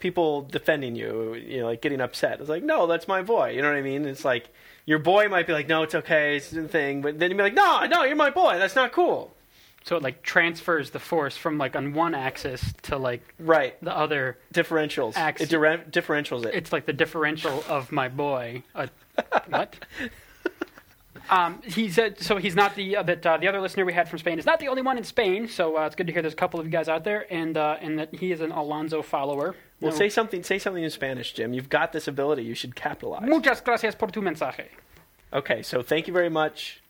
[0.01, 2.41] people defending you, you know, like getting upset.
[2.41, 3.51] It's like, no, that's my boy.
[3.51, 4.05] You know what I mean?
[4.07, 4.49] It's like
[4.87, 7.43] your boy might be like, no, it's okay, it's a thing, but then you'd be
[7.43, 8.59] like, no, no, you're my boy.
[8.59, 9.35] That's not cool.
[9.89, 13.83] So it like transfers the force from like on one axis to like Right.
[13.83, 14.39] the other.
[14.53, 15.17] Differentials.
[15.17, 16.55] Ax- It dire- differentials it.
[16.55, 18.63] It's like the differential of my boy.
[18.75, 18.87] Uh,
[19.49, 19.75] what?
[21.31, 22.39] Um, he said so.
[22.39, 24.61] He's not the uh, that uh, the other listener we had from Spain is not
[24.61, 25.47] the only one in Spain.
[25.47, 27.55] So uh, it's good to hear there's a couple of you guys out there, and
[27.55, 29.55] uh, and that he is an Alonso follower.
[29.83, 29.99] well, No.
[29.99, 30.43] say something.
[30.43, 31.53] Say something in Spanish, Jim.
[31.53, 32.45] You've got this ability.
[32.45, 33.29] You should capitalize.
[33.29, 34.69] Muchas gracias por tu mensaje.
[35.31, 36.81] Okay, so thank you very much.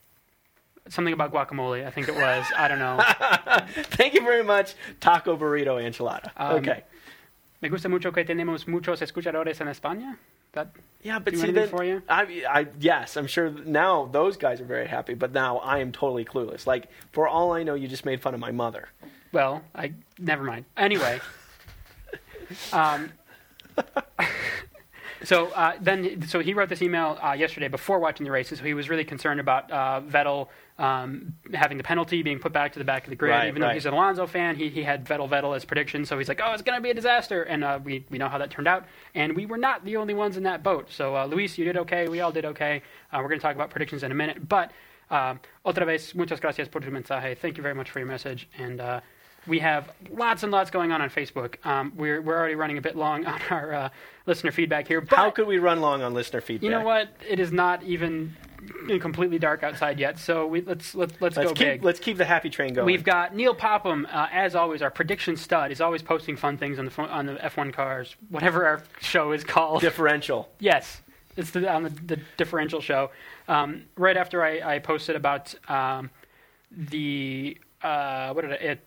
[0.88, 2.46] Something about guacamole, I think it was.
[2.56, 2.98] I don't know.
[3.90, 6.30] Thank you very much, taco burrito enchilada.
[6.36, 6.84] Um, okay.
[7.60, 10.16] Me gusta mucho que tenemos muchos escuchadores en España.
[10.52, 12.02] That Yeah, but see, then, for you?
[12.08, 15.92] I, I, yes, I'm sure now those guys are very happy, but now I am
[15.92, 16.66] totally clueless.
[16.66, 18.88] Like, for all I know, you just made fun of my mother.
[19.32, 20.64] Well, I never mind.
[20.76, 21.20] Anyway,
[22.72, 23.12] um,
[25.22, 28.58] so uh, then, so he wrote this email uh, yesterday before watching the races.
[28.58, 30.48] So he was really concerned about uh, Vettel
[30.78, 33.30] um, having the penalty being put back to the back of the grid.
[33.30, 33.74] Right, Even though right.
[33.74, 36.04] he's an Alonso fan, he, he had Vettel Vettel as prediction.
[36.04, 38.28] So he's like, "Oh, it's going to be a disaster," and uh, we we know
[38.28, 38.84] how that turned out.
[39.14, 40.90] And we were not the only ones in that boat.
[40.90, 42.08] So uh, Luis, you did okay.
[42.08, 42.82] We all did okay.
[43.12, 44.72] Uh, we're going to talk about predictions in a minute, but.
[45.10, 47.34] Um, otra vez, muchas gracias por tu mensaje.
[47.38, 48.46] Thank you very much for your message.
[48.58, 49.00] And uh,
[49.48, 51.64] we have lots and lots going on on Facebook.
[51.66, 53.88] Um, we're, we're already running a bit long on our uh,
[54.26, 55.00] listener feedback here.
[55.00, 56.64] But How could we run long on listener feedback?
[56.64, 57.08] you know what?
[57.28, 58.36] It is not even
[59.00, 60.18] completely dark outside yet.
[60.18, 61.84] So we, let's let's let's, Let's go keep big.
[61.84, 62.86] let's keep the happy train going.
[62.86, 65.70] We've got Neil Popham, uh, as always, our prediction stud.
[65.72, 69.44] is always posting fun things on the on the F1 cars, whatever our show is
[69.44, 69.80] called.
[69.80, 70.48] differential.
[70.60, 71.02] Yes,
[71.36, 73.10] it's the, on the, the differential show.
[73.46, 76.10] Um, right after I, I posted about um,
[76.70, 78.80] the uh, what did I it,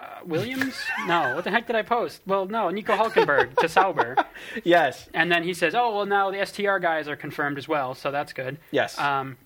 [0.00, 0.74] uh, Williams?
[1.06, 2.22] no, what the heck did I post?
[2.26, 4.16] Well, no, Nico Hulkenberg to Sauber,
[4.64, 5.08] Yes.
[5.14, 8.10] and then he says, "Oh, well, now the STR guys are confirmed as well, so
[8.10, 8.98] that's good." Yes.
[8.98, 9.36] Um,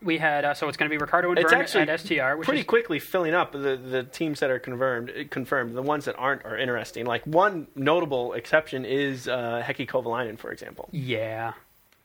[0.00, 2.36] we had uh, so it's going to be Ricciardo and it's Burnett actually at STR,
[2.36, 2.46] which is.
[2.46, 5.12] pretty is quickly filling up the, the teams that are confirmed.
[5.30, 5.74] Confirmed.
[5.74, 7.04] The ones that aren't are interesting.
[7.04, 10.88] Like one notable exception is uh, Heikki Kovalainen, for example.
[10.92, 11.54] yeah,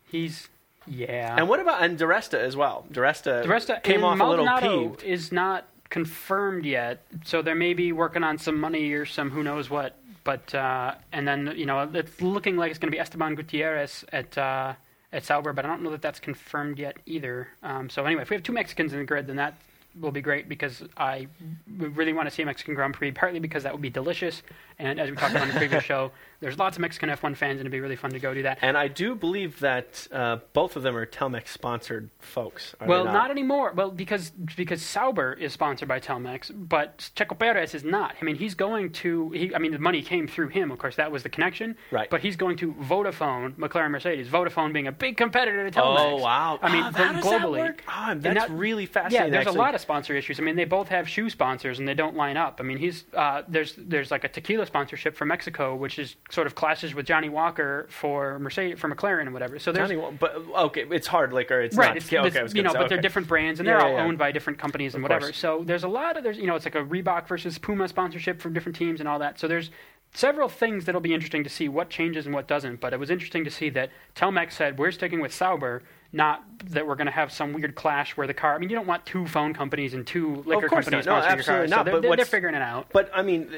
[0.09, 0.49] he's
[0.87, 1.35] yeah.
[1.37, 2.85] And what about and di Resta as well?
[2.91, 3.43] di Resta,
[3.77, 5.03] of, came off a little Maldonado peeved.
[5.03, 9.43] is not confirmed yet, so they may be working on some money or some who
[9.43, 9.95] knows what.
[10.23, 14.03] But uh, and then you know it's looking like it's going to be Esteban Gutierrez
[14.11, 14.73] at uh,
[15.11, 17.47] at Sauber, but I don't know that that's confirmed yet either.
[17.61, 19.53] Um, so anyway, if we have two Mexicans in the grid, then that
[19.99, 21.27] will be great because I
[21.67, 24.41] really want to see a Mexican Grand Prix, partly because that would be delicious,
[24.79, 27.51] and as we talked about in the previous show, there's lots of Mexican F1 fans,
[27.51, 28.57] and it'd be really fun to go do that.
[28.61, 32.75] And I do believe that uh, both of them are Telmex sponsored folks.
[32.85, 33.13] Well, not?
[33.13, 33.71] not anymore.
[33.75, 38.15] Well, because because Sauber is sponsored by Telmex, but Checo Perez is not.
[38.21, 39.29] I mean, he's going to.
[39.29, 40.71] He, I mean, the money came through him.
[40.71, 41.77] Of course, that was the connection.
[41.91, 42.09] Right.
[42.09, 44.27] But he's going to Vodafone, McLaren Mercedes.
[44.27, 45.95] Vodafone being a big competitor to Telmex.
[45.99, 46.59] Oh wow!
[46.61, 47.59] I mean, from how does that globally.
[47.59, 47.83] work?
[47.87, 49.31] Ah, And that's that- really Yeah, fascinating.
[49.31, 49.59] there's actually.
[49.59, 50.39] a lot of sponsor issues.
[50.39, 52.57] I mean, they both have shoe sponsors, and they don't line up.
[52.59, 56.47] I mean, he's uh, there's there's like a tequila sponsorship for Mexico, which is sort
[56.47, 59.59] of clashes with Johnnie Walker for Mercedes for McLaren and whatever.
[59.59, 61.61] So there's Johnny, but okay, it's hard liquor.
[61.61, 61.89] It's right.
[61.89, 61.97] not.
[61.97, 64.03] It's, okay, it's- you know, say, but they're different brands and they're yeah, all yeah.
[64.03, 65.27] owned by different companies and Of whatever.
[65.27, 65.37] course.
[65.37, 68.41] So there's a lot of there's you know it's like a Reebok versus Puma sponsorship
[68.41, 69.39] from different teams and all that.
[69.39, 69.69] So there's
[70.13, 72.79] several things that'll be interesting to see what changes and what doesn't.
[72.79, 75.83] But it was interesting to see that Telmex said we're sticking with Sauber.
[76.13, 78.53] Not that we're going to have some weird clash where the car.
[78.53, 81.05] I mean, you don't want two phone companies and two liquor companies not.
[81.05, 81.69] No, sponsoring your absolutely cars.
[81.71, 81.77] not.
[81.79, 82.87] So they're, But they're, they're figuring it out.
[82.93, 83.49] But I mean,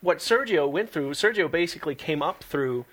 [0.00, 2.84] what Sergio went through, Sergio basically came up through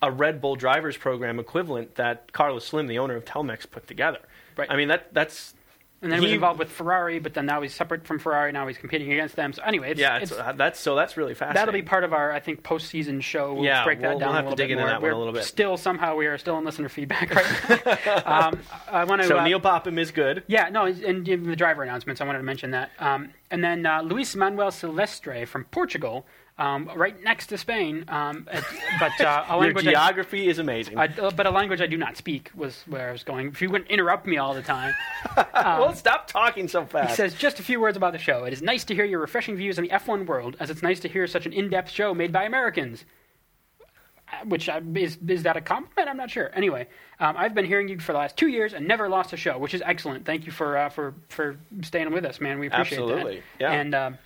[0.00, 4.20] a Red Bull drivers program equivalent that Carlos Slim, the owner of Telmex, put together.
[4.56, 4.70] Right.
[4.70, 5.54] I mean, that that's
[6.00, 8.52] And then he was involved with Ferrari, but then now he's separate from Ferrari.
[8.52, 9.52] Now he's competing against them.
[9.52, 11.54] So anyway, it's, yeah, it's, it's, uh, that's so that's really fascinating.
[11.60, 13.54] That'll be part of our, I think, postseason show.
[13.54, 14.90] We'll Yeah, break that we'll- down we'll have a to little dig bit into more.
[14.90, 15.42] that one a little bit.
[15.42, 18.46] Still, somehow, we are still in listener feedback right now.
[18.48, 19.28] um, I want to.
[19.28, 20.44] so uh, Neil Popham is good.
[20.46, 22.20] yeah, no, and the driver announcements.
[22.20, 22.90] I wanted to mention that.
[23.00, 26.26] Um, and then uh, Luis Manuel Silvestre from Portugal,
[26.58, 28.46] um, right next to Spain, um,
[29.00, 30.98] but uh, a Your language I, geography is amazing.
[30.98, 33.48] I, uh, but a language I do not speak was where I was going.
[33.48, 34.94] If you wouldn't interrupt me all the time.
[35.54, 37.10] well, stop talking so fast.
[37.10, 38.44] He says just a few words about the show.
[38.44, 40.98] It is nice to hear your refreshing views on the F1 world, as it's nice
[41.00, 43.04] to hear such an in-depth show made by Americans.
[44.30, 46.08] Uh, Which uh, is is that a compliment?
[46.08, 46.50] I'm not sure.
[46.54, 46.88] Anyway,
[47.20, 49.56] um, I've been hearing you for the last two years and never lost a show,
[49.58, 50.26] which is excellent.
[50.26, 52.58] Thank you for uh, for for staying with us, man.
[52.58, 53.02] We appreciate it.
[53.04, 53.36] Absolutely.
[53.36, 53.42] that.
[53.60, 53.72] Yeah.
[53.72, 54.18] And um,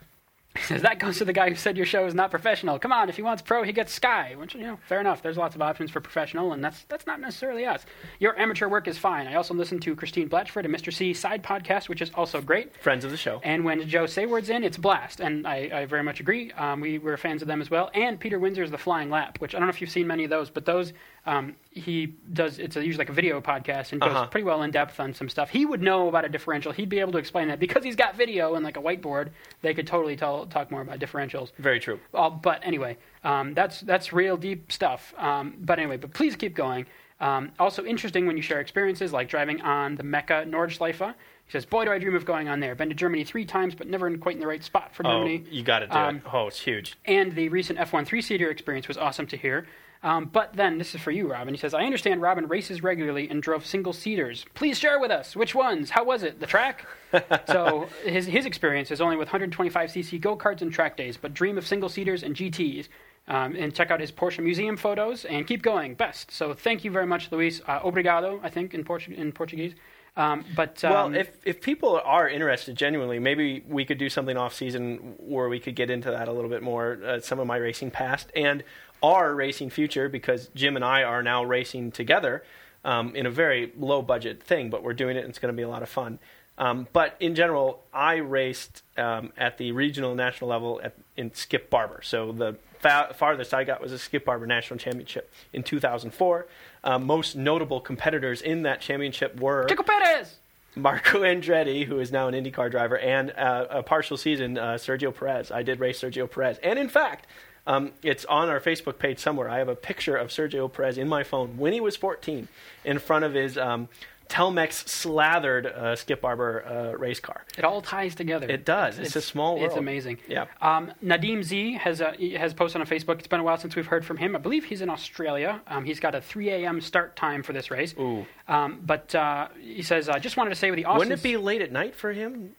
[0.56, 2.78] he says that goes to the guy who said your show is not professional.
[2.78, 4.34] Come on, if he wants pro, he gets Sky.
[4.36, 5.22] Which you know, fair enough.
[5.22, 7.86] There's lots of options for professional, and that's that's not necessarily us.
[8.18, 9.26] Your amateur work is fine.
[9.26, 10.92] I also listen to Christine Blachford and Mr.
[10.92, 12.76] C side podcast, which is also great.
[12.76, 13.40] Friends of the show.
[13.44, 16.52] And when Joe Saward's in, it's a blast, and I, I very much agree.
[16.52, 17.90] Um, we were fans of them as well.
[17.94, 20.30] And Peter Windsor's The Flying Lap, which I don't know if you've seen many of
[20.30, 20.92] those, but those
[21.26, 22.58] um, he does.
[22.58, 24.26] It's a, usually like a video podcast and goes Uh-huh.
[24.26, 25.50] pretty well in depth on some stuff.
[25.50, 26.72] He would know about a differential.
[26.72, 29.28] He'd be able to explain that because he's got video and like a whiteboard.
[29.62, 31.52] They could totally tell, talk more about differentials.
[31.58, 32.00] Very true.
[32.12, 35.14] Uh, but anyway, um, that's that's real deep stuff.
[35.16, 36.86] Um, but anyway, but please keep going.
[37.20, 41.14] Um, also interesting when you share experiences like driving on the Mecca Nordschleife.
[41.46, 42.74] He says, "Boy, do I dream of going on there.
[42.74, 45.18] Been to Germany three times, but never in quite in the right spot for Oh,
[45.20, 45.44] Germany.
[45.50, 46.22] you got to do Um, it.
[46.32, 46.96] Oh, it's huge.
[47.04, 49.66] And the recent F1 three-seater experience was awesome to hear.
[50.02, 51.54] Um, but then, this is for you, Robin.
[51.54, 54.46] He says, I understand Robin races regularly and drove single-seaters.
[54.54, 55.36] Please share with us.
[55.36, 55.90] Which ones?
[55.90, 56.40] How was it?
[56.40, 56.86] The track?
[57.46, 61.66] so his, his experience is only with 125cc go-karts and track days, but dream of
[61.66, 62.88] single-seaters and GTs.
[63.28, 65.94] Um, and check out his Porsche museum photos and keep going.
[65.94, 66.32] Best.
[66.32, 67.60] So thank you very much, Luis.
[67.68, 69.74] Uh, obrigado, I think, in, Portu- in Portuguese.
[70.16, 74.36] Um, but um, well, if if people are interested genuinely, maybe we could do something
[74.36, 76.98] off season where we could get into that a little bit more.
[77.02, 78.62] Uh, some of my racing past and
[79.02, 82.44] our racing future, because Jim and I are now racing together
[82.84, 85.56] um, in a very low budget thing, but we're doing it and it's going to
[85.56, 86.18] be a lot of fun.
[86.58, 91.32] Um, but in general, I raced um, at the regional and national level at, in
[91.34, 92.00] Skip Barber.
[92.02, 96.46] So the fa- farthest I got was a Skip Barber National Championship in 2004.
[96.84, 100.36] Uh, most notable competitors in that championship were Checo Perez!
[100.74, 105.14] Marco Andretti, who is now an IndyCar driver, and uh, a partial season uh, Sergio
[105.14, 105.50] Perez.
[105.50, 107.26] I did race Sergio Perez, and in fact,
[107.66, 109.48] um, it's on our Facebook page somewhere.
[109.48, 112.48] I have a picture of Sergio Perez in my phone when he was 14,
[112.84, 113.88] in front of his um,
[114.28, 117.44] Telmex slathered uh, Skip Barber uh, race car.
[117.58, 118.48] It all ties together.
[118.48, 118.98] It does.
[118.98, 119.66] It's, a small world.
[119.66, 120.18] It's amazing.
[120.26, 120.46] Yeah.
[120.62, 123.18] Um, Nadim Z has uh, has posted on Facebook.
[123.18, 124.34] It's been a while since we've heard from him.
[124.34, 125.60] I believe he's in Australia.
[125.66, 126.80] Um, he's got a 3 a.m.
[126.80, 127.94] start time for this race.
[127.98, 128.24] Ooh.
[128.48, 131.22] Um, but uh, he says, I just wanted to say with the Austins, Wouldn't it
[131.22, 132.56] be late at night for him?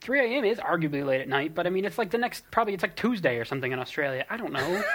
[0.00, 0.44] 3 a.m.
[0.44, 2.96] is arguably late at night, but I mean, it's like the next, probably it's like
[2.96, 4.24] Tuesday or something in Australia.
[4.28, 4.82] I don't know.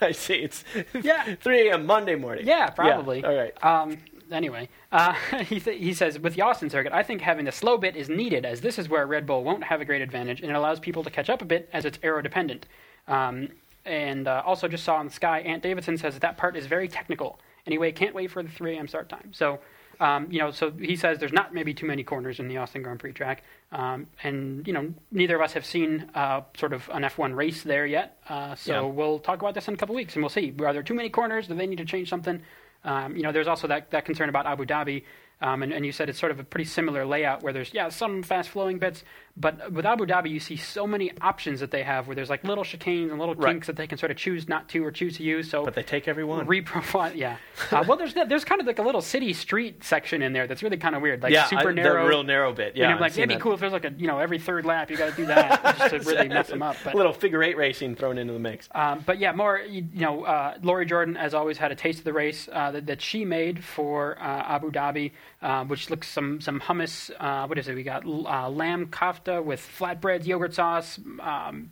[0.00, 0.34] I see.
[0.34, 0.64] It's
[1.02, 1.34] Yeah.
[1.36, 1.86] 3 a.m.
[1.86, 2.46] Monday morning.
[2.46, 3.24] Yeah, probably.
[3.24, 3.64] All right.
[3.64, 3.98] Um,
[4.30, 5.12] anyway, uh,
[5.44, 8.08] he, th- he says, with the Austin circuit, I think having the slow bit is
[8.08, 10.80] needed, as this is where Red Bull won't have a great advantage, and it allows
[10.80, 12.66] people to catch up a bit as it's aero dependent.
[13.08, 13.48] Um,
[13.84, 16.66] and uh, also, just saw on the sky, Ant Davidson says that, that part is
[16.66, 17.40] very technical.
[17.66, 18.88] Anyway, can't wait for the 3 a.m.
[18.88, 19.30] start time.
[19.32, 19.60] So,
[20.02, 22.82] um, you know, so he says there's not maybe too many corners in the Austin
[22.82, 23.44] Grand Prix track.
[23.70, 27.62] Um, and, you know, neither of us have seen uh, sort of an F1 race
[27.62, 28.18] there yet.
[28.28, 28.80] Uh, so Yeah.
[28.92, 30.52] we'll talk about this in a couple weeks and we'll see.
[30.60, 31.46] Are there too many corners?
[31.46, 32.42] Do they need to change something?
[32.84, 35.04] Um, you know, there's also that, that concern about Abu Dhabi.
[35.40, 37.88] Um, and, and you said it's sort of a pretty similar layout where there's, yeah,
[37.88, 39.04] some fast flowing bits.
[39.36, 42.44] But with Abu Dhabi, you see so many options that they have where there's like
[42.44, 43.52] little chicanes and little Right.
[43.52, 45.48] kinks that they can sort of choose not to or choose to use.
[45.50, 46.46] So But they take everyone.
[46.46, 47.14] reprofile.
[47.16, 47.36] Yeah.
[47.70, 50.62] Uh, well, there's there's kind of like a little city street section in there that's
[50.62, 52.02] really kind of weird, like yeah, super I, narrow.
[52.02, 52.76] the real narrow bit.
[52.76, 54.66] Yeah, and I'm like, it'd be cool if there's like a you know every third
[54.66, 56.76] lap you got to do that just to really mess them up.
[56.84, 58.68] But A little figure eight racing thrown into the mix.
[58.74, 61.98] um, but yeah, more you, you know, uh, Lori Jordan as always had a taste
[62.00, 64.22] of the race uh, that, that she made for uh,
[64.54, 67.10] Abu Dhabi, uh, which looks some some hummus.
[67.18, 67.74] Uh, what is it?
[67.74, 68.88] We got uh, lamb
[69.26, 70.98] with flatbreads, yogurt sauce.
[71.20, 71.70] Um,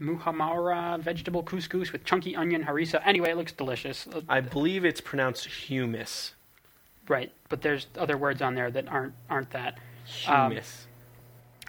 [0.00, 3.02] Muhammara vegetable couscous with chunky onion harissa.
[3.04, 4.06] Anyway, it looks delicious.
[4.28, 6.34] I believe it's pronounced humus.
[7.08, 9.78] Right, but there's other words on there that aren't aren't that.
[10.26, 10.86] Um, Humus.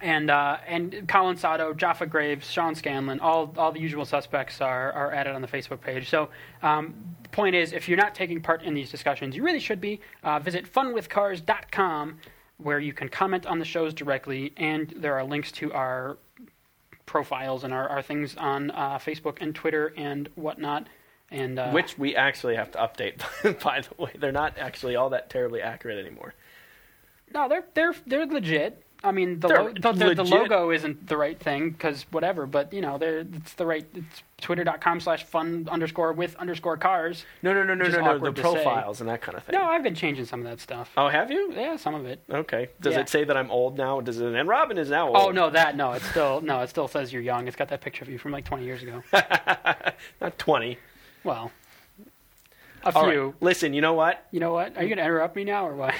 [0.01, 4.91] and uh, and Colin Sato, Jaffa Graves, Sean Scanlon, all all the usual suspects are
[4.91, 6.09] are added on the Facebook page.
[6.09, 6.29] So
[6.61, 9.81] um, the point is, if you're not taking part in these discussions, you really should
[9.81, 10.01] be.
[10.23, 12.19] Uh, visit funwithcars.com
[12.59, 16.17] where you can comment on the shows directly, and there are links to our
[17.05, 20.87] profiles and our, our things on uh, Facebook and Twitter and whatnot.
[21.31, 23.19] And uh, Which we actually have to update,
[23.63, 24.11] by the way.
[24.17, 26.33] They're not actually all that terribly accurate anymore.
[27.33, 28.83] No, they're they're they're legit.
[29.03, 32.73] I mean, the, lo- the, the, the logo isn't the right thing because whatever, but
[32.73, 33.85] you know, it's the right.
[33.95, 37.25] It's twitter.com slash fun underscore with underscore cars.
[37.41, 38.19] No, no, no, no, no, no.
[38.19, 38.41] The to say.
[38.41, 39.53] profiles and that kind of thing.
[39.53, 40.91] No, I've been changing some of that stuff.
[40.97, 41.53] Oh, have you?
[41.53, 42.21] Yeah, some of it.
[42.29, 42.69] Okay.
[42.81, 43.01] Does Yeah.
[43.01, 44.01] it say that I'm old now?
[44.01, 44.33] Does it?
[44.33, 45.27] And Robin is now oh, old.
[45.27, 47.47] Oh no, that no, it's still no, it still says you're young.
[47.47, 49.01] It's got that picture of you from like 20 years ago.
[50.21, 50.77] Not 20.
[51.23, 51.51] well,
[52.83, 53.25] a All few.
[53.25, 53.33] right.
[53.41, 54.25] Listen, you know what?
[54.31, 54.77] You know what?
[54.77, 55.93] Are you gonna interrupt me now or what?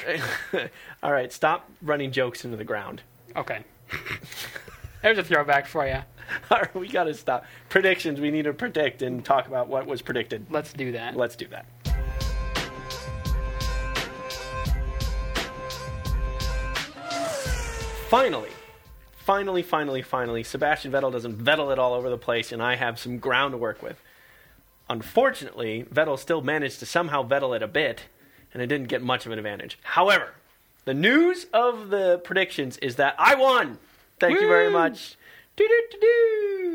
[1.03, 3.01] All right, stop running jokes into the ground.
[3.35, 3.63] Okay.
[5.01, 5.99] There's a throwback for you.
[6.51, 7.45] All right, we got to stop.
[7.69, 8.19] Predictions.
[8.19, 10.45] We need to predict and talk about what was predicted.
[10.49, 11.15] Let's do that.
[11.15, 11.65] Let's do that.
[18.09, 18.49] Finally,
[19.17, 22.97] finally, finally, finally, Sebastian Vettel doesn't Vettel it all over the place, and I have
[22.99, 24.01] some ground to work with.
[24.89, 28.05] Unfortunately, Vettel still managed to somehow Vettel it a bit,
[28.53, 29.77] and it didn't get much of an advantage.
[29.83, 30.33] However,
[30.85, 33.77] the news of the predictions is that I won.
[34.19, 35.15] Thank you very much.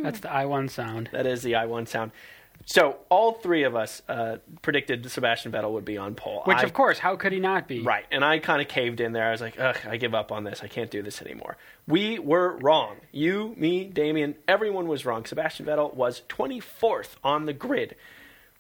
[0.03, 1.09] That's the I won sound.
[1.13, 2.13] That is the I won sound.
[2.67, 6.43] So all three of us uh, predicted Sebastian Vettel would be on pole.
[6.45, 7.83] Which, I- of course, how could he not be?
[7.83, 9.29] right, and I kind of caved in there.
[9.29, 10.63] I was like, "Ugh, I give up on this.
[10.63, 11.57] I can't do this anymore."
[11.87, 12.97] We were wrong.
[13.13, 15.27] You, me, Damien, everyone was wrong.
[15.27, 17.97] Sebastian Vettel was 24th on the grid.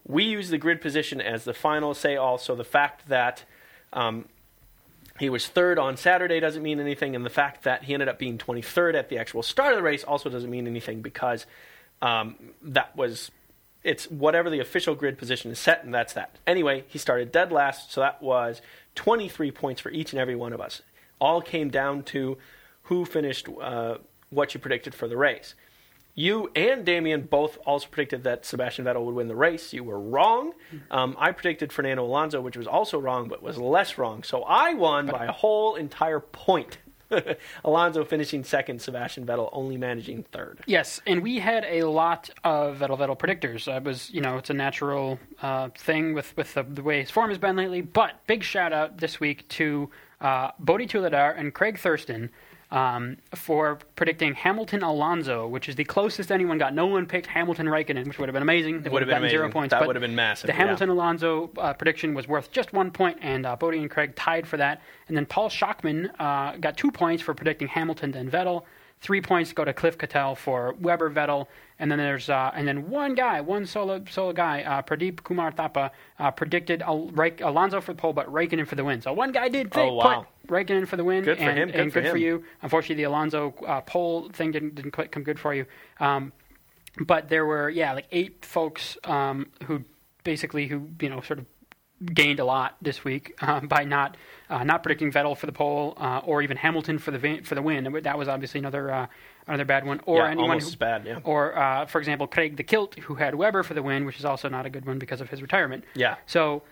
[0.07, 2.17] We use the grid position as the final say.
[2.17, 3.45] Also, the fact that
[3.95, 4.27] um,
[5.19, 8.19] he was third on Saturday doesn't mean anything, and the fact that he ended up
[8.19, 11.47] being 23rd at the actual start of the race also doesn't mean anything because
[12.03, 13.31] um, that was
[13.85, 16.39] it's whatever the official grid position is set, and that's that.
[16.47, 18.62] Anyway, he started dead last, so that was
[18.95, 20.82] 23 points for each and every one of us.
[21.20, 22.39] All came down to
[22.85, 23.99] who finished uh,
[24.30, 25.55] what you predicted for the race.
[26.16, 29.72] You and Damien both also predicted that Sebastian Vettel would win the race.
[29.72, 30.53] You were wrong.
[30.91, 34.22] Um, I predicted Fernando Alonso, which was also wrong, but was less wrong.
[34.22, 36.78] So I won by a whole entire point.
[37.65, 40.61] Alonso finishing second, Sebastian Vettel only managing third.
[40.67, 43.75] Yes, and we had a lot of Vettel Vettel predictors.
[43.75, 47.11] It was, you know, it's a natural uh, thing with with the, the way his
[47.11, 47.81] form has been lately.
[47.81, 49.91] But big shout out this week to
[50.21, 52.31] uh, Bodhi Tuladar and Craig Thurston
[52.75, 56.75] um, for predicting Hamilton Alonso, which is the closest anyone got.
[56.75, 58.83] No one picked Hamilton Raikkonen, which would have been amazing.
[58.83, 59.70] They Would have been gotten zero points.
[59.70, 60.59] That would have been massive, The yeah.
[60.59, 64.47] Hamilton Alonso uh, prediction was worth just one point, and uh, Bodie and Craig tied
[64.47, 64.83] for that.
[65.07, 68.64] And then Paul Schockman uh, got two points for predicting Hamilton and Vettel.
[69.01, 71.47] Three points go to Cliff Cattell for Webber Vettel,
[71.79, 75.53] and then there's uh, and then one guy, one solo solo guy, uh, Pradeep Kumar
[75.53, 77.11] Thapa, uh, predicted Al-
[77.41, 79.01] Alonso for the pole, but Raikkonen for the win.
[79.03, 80.20] So one guy did Oh, wow.
[80.20, 82.45] put Raikkonen for the win, Good for and, him, good and for good for you.
[82.62, 85.66] Unfortunately, the Alonso uh, pole thing didn't didn't quite come good for you.
[86.01, 86.32] Um,
[87.01, 89.84] but there were yeah like eight folks um, who
[90.22, 91.47] basically who you know sort of
[92.12, 94.16] gained a lot this week um, by not
[94.51, 97.55] uh, not predicting Vettel for the pole uh, or even Hamilton for the vi- for
[97.55, 98.01] the win.
[98.03, 99.07] That was obviously another uh,
[99.47, 100.01] another bad one.
[100.07, 101.20] Or Yeah, anyone who, as bad, yeah.
[101.24, 104.24] Or uh, for example, Craig the Kilt who had Webber for the win, which is
[104.24, 105.84] also not a good one because of his retirement.
[105.95, 106.16] Yeah.
[106.26, 106.62] So.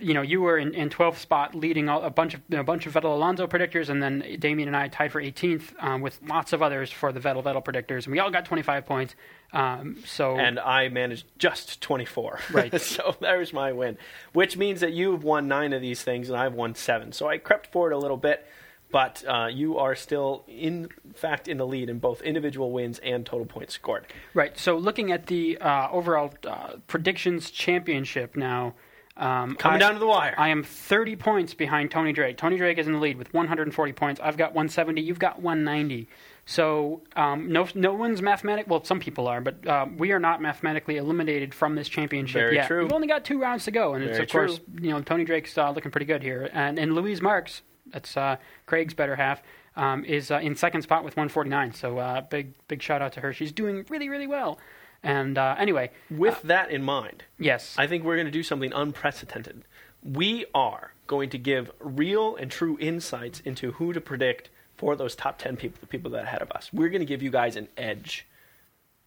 [0.00, 2.60] You know, you were in, in 12th spot, leading all, a bunch of you know,
[2.60, 6.00] a bunch of Vettel Alonso predictors, and then Damien and I tied for 18th um,
[6.02, 9.14] with lots of others for the Vettel Vettel predictors, and we all got 25 points.
[9.52, 12.40] Um, so and I managed just 24.
[12.52, 12.80] Right.
[12.80, 13.98] so there's my win,
[14.32, 17.12] which means that you've won nine of these things and I've won seven.
[17.12, 18.46] So I crept forward a little bit,
[18.90, 23.26] but uh, you are still, in fact, in the lead in both individual wins and
[23.26, 24.06] total points scored.
[24.32, 24.58] Right.
[24.58, 28.74] So looking at the uh, overall uh, predictions championship now,
[29.16, 30.34] um, Coming I, down to the wire.
[30.38, 32.38] I am 30 points behind Tony Drake.
[32.38, 34.20] Tony Drake is in the lead with 140 points.
[34.22, 35.02] I've got 170.
[35.02, 36.08] You've got 190.
[36.44, 38.68] So um, no, no one's mathematic.
[38.68, 42.56] Well, some people are, but um, we are not mathematically eliminated from this championship Very
[42.56, 42.66] yet.
[42.66, 42.82] true.
[42.84, 45.24] We've only got two rounds to go, and it's Very of course you know Tony
[45.24, 48.36] Drake's uh, looking pretty good here, and and Louise Marks, that's uh,
[48.66, 49.40] Craig's better half,
[49.76, 51.74] um, is uh, in second spot with 149.
[51.74, 53.32] So uh, big big shout out to her.
[53.32, 54.58] She's doing really really well.
[55.02, 58.72] And uh, anyway, With that in mind, yes, I think we're going to do something
[58.72, 59.64] unprecedented.
[60.02, 65.14] We are going to give real and true insights into who to predict for those
[65.14, 66.70] top 10 people, the people that are ahead of us.
[66.72, 68.26] We're going to give you guys an edge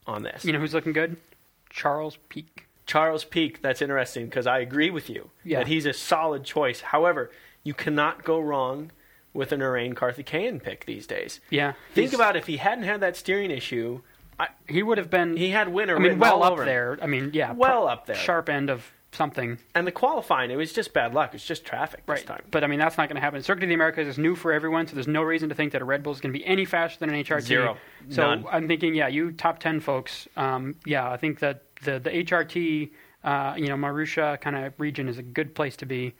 [0.07, 0.45] on this.
[0.45, 1.17] you know who's looking good?
[1.69, 2.67] Charles Pic.
[2.85, 5.59] Charles Pic, that's interesting because I agree with you Yeah.
[5.59, 6.81] that he's a solid choice.
[6.81, 7.31] However,
[7.63, 8.91] you cannot go wrong
[9.33, 11.39] with a Narain Karthikeyan pick these days.
[11.49, 14.01] Yeah, Think about if he hadn't had that steering issue,
[14.39, 15.37] I, he would have been.
[15.37, 16.97] he had winner I mean, well up there.
[17.01, 18.15] I mean, yeah, Well up there.
[18.15, 21.33] sharp end of something, And the qualifying, it was just bad luck.
[21.33, 22.25] It's just traffic this right?
[22.25, 22.43] time.
[22.51, 23.41] But I mean, that's not going to happen.
[23.41, 25.81] Circuit of the Americas is new for everyone, so there's no reason to think that
[25.81, 27.41] a Red Bull is going to be any faster than an HRT.
[27.41, 27.77] Zero.
[28.09, 28.45] So None.
[28.51, 30.27] I'm thinking, yeah, you top ten folks.
[30.35, 32.91] Um, yeah, I think that the the HRT,
[33.23, 36.13] uh, you know, Marussia kind of region is a good place to be.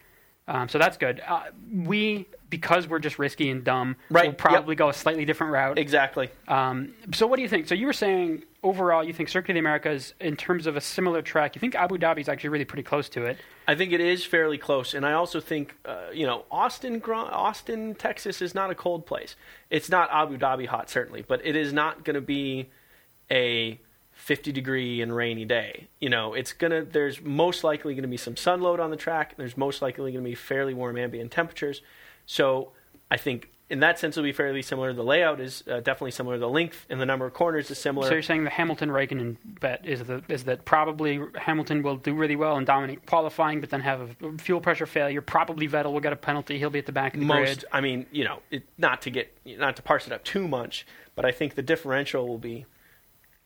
[0.48, 1.22] Um, so that's good.
[1.26, 1.43] Uh,
[1.74, 5.80] we because we're just risky and dumb, Right, will probably go a slightly different route.
[5.80, 6.30] Exactly.
[6.48, 7.68] Um, so what do you think?
[7.68, 10.82] So you were saying overall, you think Circuit of the Americas, in terms of a
[10.82, 13.38] similar track, you think Abu Dhabi is actually really pretty close to it.
[13.68, 17.96] I think it is fairly close, and I also think, uh, you know, Austin, Austin,
[17.96, 19.36] Texas is not a cold place.
[19.72, 22.70] It's not Abu Dhabi hot, certainly, but it is not going to be
[23.32, 23.80] a
[24.16, 25.88] 50 degree and rainy day.
[25.99, 26.84] You know, it's gonna.
[26.84, 29.32] There's most likely going to be some sun load on the track.
[29.32, 31.82] And there's most likely going to be fairly warm ambient temperatures.
[32.26, 32.72] So
[33.11, 34.93] I think in that sense it'll be fairly similar.
[34.93, 36.38] The layout is uh, definitely similar.
[36.38, 38.07] The length and the number of corners is similar.
[38.07, 42.13] So you're saying the Hamilton Raikkonen bet is the is that probably Hamilton will do
[42.13, 45.22] really well and dominate qualifying, but then have a fuel pressure failure.
[45.22, 46.57] Probably Vettel will get a penalty.
[46.57, 47.66] He'll be at the back of the most grid.
[47.72, 50.86] i mean you know it, not to get not to parse it up too much
[51.16, 52.66] but i think the differential will be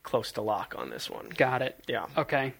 [0.03, 1.83] close to lock on this one Got it.
[1.87, 2.53] yeah Okay.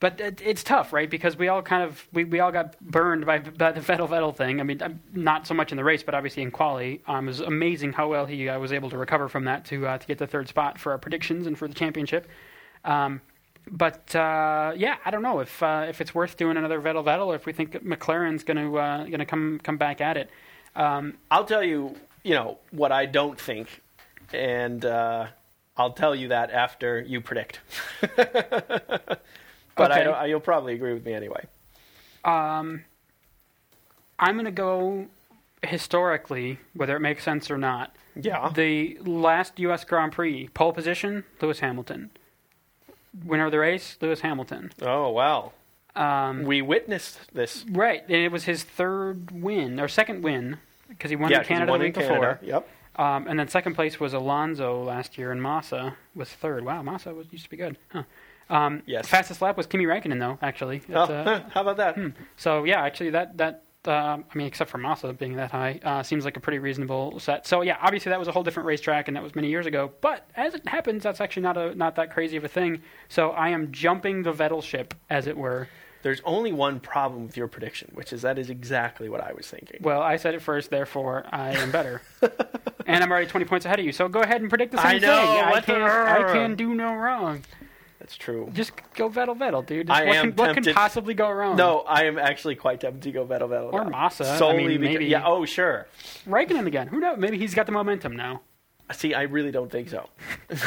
[0.00, 1.08] But it, it's tough, right?
[1.08, 4.36] Because we all kind of we, we all got burned by, by the Vettel Vettel
[4.36, 4.60] thing.
[4.60, 7.00] I mean, I'm not so much in the race, but obviously in quali.
[7.06, 9.86] Um, it was amazing how well he uh, was able to recover from that to
[9.86, 12.28] uh, to get the third spot for our predictions and for the championship.
[12.84, 13.22] Um,
[13.70, 17.28] but uh, yeah, I don't know if uh, if it's worth doing another Vettel Vettel
[17.28, 20.16] or if we think that McLaren's going to uh, going to come come back at
[20.18, 20.28] it.
[20.76, 21.94] Um, i'll tell you
[22.24, 23.80] you know what i don't think
[24.32, 25.26] and uh,
[25.76, 27.60] i'll tell you that after you predict
[28.16, 29.20] but
[29.78, 30.04] I Okay.
[30.04, 31.44] don't, you'll probably agree with me anyway
[32.24, 32.84] Um,
[34.18, 35.06] I'm going to go
[35.62, 37.94] historically, whether it makes sense or not.
[38.14, 39.84] yeah The last U.S.
[39.84, 42.10] Grand Prix, pole position, Lewis Hamilton.
[43.24, 44.70] Winner of the race, Lewis Hamilton.
[44.82, 45.52] oh wow
[45.96, 50.58] Um, we witnessed this right, and it was his third win, or second win,
[50.88, 52.14] because he won yeah in Canada won the week Canada.
[52.14, 52.38] before.
[52.42, 56.64] yep Um, and then second place was Alonso last year, and Massa was third.
[56.64, 57.76] Wow, Massa was, used to be good.
[57.88, 58.02] Huh.
[58.50, 59.08] Um, Yes.
[59.08, 60.82] Fastest lap was Kimi Räikkönen, though, actually.
[60.92, 61.98] oh, uh, how about that
[62.36, 66.02] So yeah, actually that that um, I mean, except for Massa being that high, uh,
[66.02, 67.46] seems like a pretty reasonable set.
[67.46, 69.92] So yeah, obviously that was a whole different racetrack, and that was many years ago.
[70.00, 72.80] But as it happens, that's actually not a not that crazy of a thing.
[73.08, 75.68] So I am jumping the Vettel ship, as it were.
[76.02, 79.46] there's only one problem with your prediction which is that is exactly what i was
[79.48, 82.02] thinking Well, I said it first, therefore I am better,
[82.94, 83.92] and I'm already 20 points ahead of you.
[83.92, 85.28] So go ahead and predict the I same know, thing.
[85.44, 87.42] I what the- can I can do no wrong.
[87.98, 89.88] that's true Just go Vettel, Vettel, dude.
[89.90, 91.56] I what am can, what can tempted- possibly go wrong?
[91.56, 93.72] No, I am actually quite tempted to go Vettel Vettel.
[93.72, 93.90] Or now.
[93.90, 94.24] Massa.
[94.24, 95.22] I Solely mean, because, maybe- yeah.
[95.24, 95.86] Oh, sure.
[96.26, 96.88] Raikkonen again.
[96.88, 97.18] Who knows?
[97.18, 98.42] Maybe he's got the momentum now.
[98.92, 100.08] See, I really don't think so.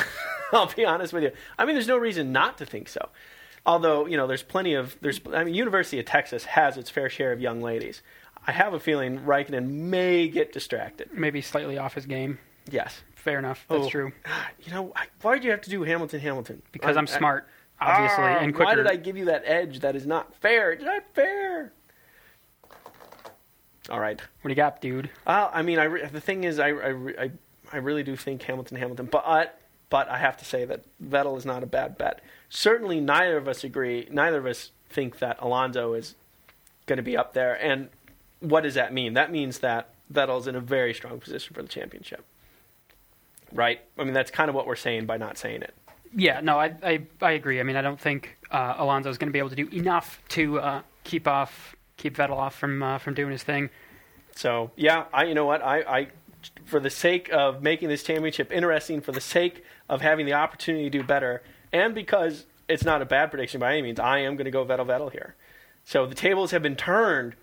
[0.54, 1.32] I'll be honest with you.
[1.58, 3.10] I mean, there's no reason not to think so.
[3.66, 5.20] Although, you know, there's plenty of there's.
[5.34, 8.02] I mean, University of Texas has its fair share of young ladies.
[8.48, 11.10] I have a feeling Raikkonen may get distracted.
[11.14, 12.40] Maybe slightly off his game.
[12.72, 13.66] Yes, Fair enough.
[13.70, 14.14] That's Oh, true.
[14.64, 16.62] You know, why'd you have to do Hamilton, Hamilton?
[16.72, 17.48] Because I- I'm smart,
[17.82, 18.70] obviously, Ah, and quicker.
[18.70, 19.80] Why did I give you that edge?
[19.82, 20.72] That is not fair.
[20.72, 21.74] It's not fair.
[23.90, 24.20] All right.
[24.20, 25.10] What do you got, dude?
[25.26, 26.90] Uh, I mean, I re- the thing is, I, I,
[27.24, 27.32] I,
[27.72, 31.46] I really do think Hamilton, Hamilton, but but I have to say that Vettel is
[31.46, 32.22] not a bad bet.
[32.50, 34.08] Certainly, neither of us agree.
[34.12, 36.16] Neither of us think that Alonso is
[36.86, 37.54] going to be up there.
[37.62, 37.90] And
[38.40, 39.14] what does that mean?
[39.14, 42.24] That means that Vettel's in a very strong position for the championship,
[43.52, 43.82] right?
[43.98, 45.74] I mean, that's kind of what we're saying by not saying it.
[46.16, 47.60] Yeah, no, I I, I agree.
[47.60, 50.22] I mean, I don't think uh, Alonso is going to be able to do enough
[50.30, 53.70] to uh, keep off keep Vettel off from uh, from doing his thing.
[54.36, 56.08] So yeah, I you know what I, I
[56.66, 60.90] for the sake of making this championship interesting, for the sake of having the opportunity
[60.90, 64.36] to do better, and because it's not a bad prediction by any means, I am
[64.36, 65.36] going to go Vettel Vettel here.
[65.84, 67.36] So the tables have been turned.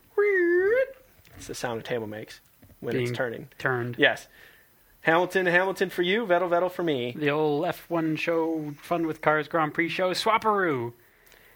[1.37, 2.41] It's the sound a table makes
[2.80, 3.49] when Being it's turning.
[3.59, 3.97] Turned.
[3.99, 4.28] Yes,
[5.03, 9.49] Hamilton Hamilton for you, Vettel Vettel for me, The old F1 show, Fun with Cars
[9.49, 10.93] Grand Prix show, Swapperoo.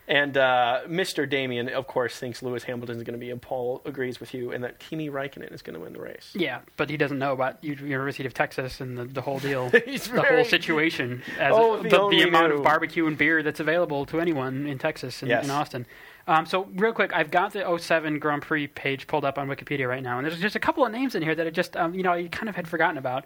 [0.07, 1.29] and uh, Mr.
[1.29, 4.53] Damien of course thinks Lewis Hamilton is going to be, and Paul agrees with you,
[4.53, 6.31] and that Kimi Raikkonen is going to win the race.
[6.35, 9.69] Yeah, but he doesn't know about U- University of Texas and the, the whole deal,
[9.71, 9.81] the
[10.13, 13.61] very- whole situation, as Oh, if he the, the amount of barbecue and beer that's
[13.61, 15.45] available to anyone in Texas and Yes.
[15.45, 15.87] in Austin.
[16.29, 19.89] Um, so real quick, I've got the 07 Grand Prix page pulled up on Wikipedia
[19.89, 21.95] right now, and there's just a couple of names in here that I just um,
[21.95, 23.25] you know I kind of had forgotten about,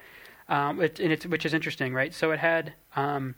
[0.48, 2.14] um, it, and it's, which is interesting, right?
[2.14, 2.72] So it had.
[2.96, 3.34] Um,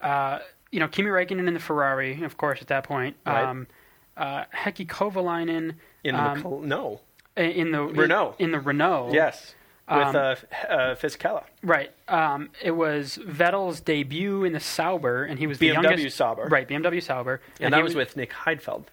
[0.00, 0.40] uh,
[0.70, 3.16] you know, Kimi Räikkönen in the Ferrari, of course, at that point.
[3.24, 3.44] Right.
[3.44, 3.68] Um,
[4.16, 7.00] uh, Heikki Kovalainen In the Um, McL- no,
[7.36, 8.34] in the Renault.
[8.38, 9.54] In, the Renault, yes,
[9.88, 10.34] with Um, uh,
[10.68, 11.44] uh, Fisichella.
[11.62, 11.90] Right.
[12.08, 16.16] Um, it was Vettel's debut in the Sauber, and he was the BMW youngest.
[16.16, 16.44] Sauber.
[16.46, 18.84] Right, BMW Sauber, And, he that was with Nick Heidfeld.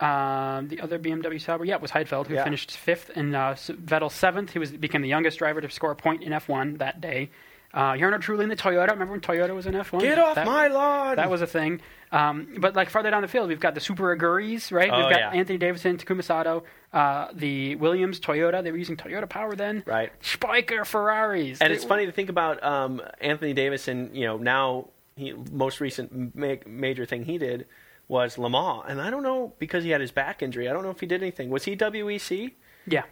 [0.00, 1.64] um, the other BMW Sauber.
[1.64, 2.44] Yeah, it was Heidfeld who Yeah.
[2.44, 4.50] finished fifth, and uh, Vettel seventh.
[4.52, 7.30] He was became the youngest driver to score a point in F1 that day.
[7.72, 8.90] Uh, Jarno Trulli in the Toyota.
[8.90, 10.00] Remember when Toyota was in F1?
[10.00, 11.14] Get off That- my lawn!
[11.16, 11.80] That was a thing.
[12.10, 14.90] Um, but like farther down the field, we've got the Super Aguris, right?
[14.92, 15.30] Oh, we've got yeah.
[15.30, 18.62] Anthony Davidson, Takuma Sato, uh, the Williams, Toyota.
[18.62, 19.82] They were using Toyota power then.
[19.86, 20.10] right.
[20.20, 21.60] Spyker Ferraris.
[21.60, 24.10] And They it's were- funny to think about um, Anthony Davidson.
[24.14, 27.66] You know, now he most recent ma- major thing he did
[28.08, 30.68] was Le Mans, and I don't know because he had his back injury.
[30.68, 31.48] I don't know if he did anything.
[31.50, 32.52] Was he WEC?
[32.86, 33.04] Yeah.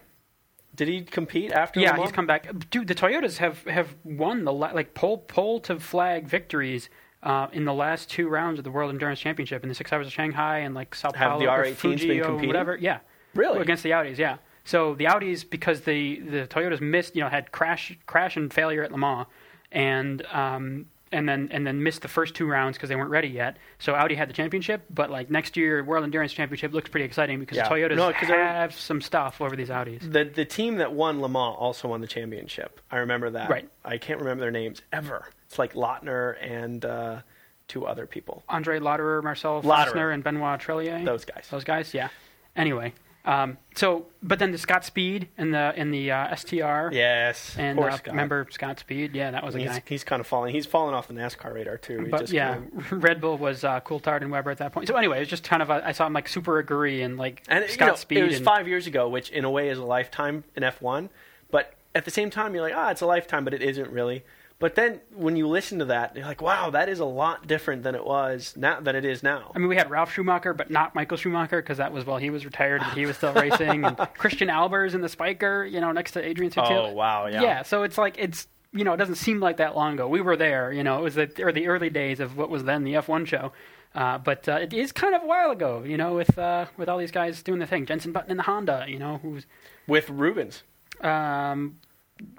[0.75, 1.81] Did he compete after?
[1.81, 2.47] Yeah, he's come back.
[2.71, 6.89] Dude, the Toyotas have, have won the la- like pole pole to flag victories
[7.23, 10.07] uh, in the last two rounds of the World Endurance Championship in the six hours
[10.07, 12.49] of Shanghai and like Sao Have Paulo the or R18s Fuji been or competing?
[12.49, 12.77] whatever.
[12.77, 12.99] Yeah,
[13.39, 13.61] Really?
[13.61, 14.19] against the Audis.
[14.19, 14.37] Yeah.
[14.65, 18.83] So the Audis because the the Toyotas missed you know had crash crash and failure
[18.85, 19.27] at Le Mans
[19.73, 23.29] and um, and then and then missed the first two rounds because they weren't ready
[23.29, 23.57] yet.
[23.79, 27.41] So Audi had the championship, but like next year World Endurance Championship looks pretty exciting
[27.41, 27.67] because Yeah.
[27.69, 30.01] the Toyotas No, 'cause they're- have some stuff over these Audis.
[30.13, 32.81] the the team that won Le Mans also won the championship.
[32.91, 33.49] I remember that.
[33.49, 33.69] Right.
[33.85, 35.31] I can't remember their names ever.
[35.47, 37.21] It's like Lautner and uh,
[37.69, 38.43] two other people.
[38.51, 39.95] Andre Lotterer, Marcel Lauderer.
[39.95, 41.03] Fässler, and Benoit Tréluyer.
[41.07, 41.49] Those guys.
[41.51, 42.09] Those guys, yeah.
[42.55, 42.93] Anyway,
[43.29, 47.55] um, so but then the Scott Speed in the in the uh, STR, Yes.
[47.59, 48.07] and uh, Scott.
[48.13, 49.15] remember Scott Speed?
[49.15, 49.83] Yeah, that was a he's, guy.
[49.87, 50.55] he's kind of falling.
[50.55, 52.05] He's falling off the NASCAR radar too.
[52.05, 54.73] He But just yeah, kind of- Red Bull was uh, Coulthard and Webber at that
[54.73, 54.89] point.
[54.89, 57.19] So anyway, it was just kind of a, I saw him like Super Aguri and
[57.19, 58.19] like And Scott you know, Speed.
[58.19, 61.11] it was and, five years ago, which in a way is a lifetime in F1.
[61.51, 64.25] But at the same time, you're like, ah, it's a lifetime, but it isn't really.
[64.61, 67.85] But then when you listen to that, you're like, wow, that is a lot different
[67.85, 69.53] than it was now than it is now.
[69.55, 72.31] I mean, we had Ralf Schumacher, but not Michael Schumacher because that was while he
[72.31, 73.85] was retired and he was still racing.
[73.85, 76.89] And Christijan Albers in the Spyker, you know, next to Adrian Sutil.
[76.91, 77.43] Oh wow, yeah.
[77.43, 80.09] Yeah, so it's like it's you know it doesn't seem like that long ago.
[80.09, 80.99] We were there, you know.
[80.99, 83.53] It was the or the early days of what was then the F1 show,
[83.95, 86.89] uh, but uh, it is kind of a while ago, you know, with uh, with
[86.89, 87.87] all these guys doing the thing.
[87.87, 89.47] Jenson Button in the Honda, you know, who's
[89.87, 90.65] With Rubens.
[91.01, 91.79] um,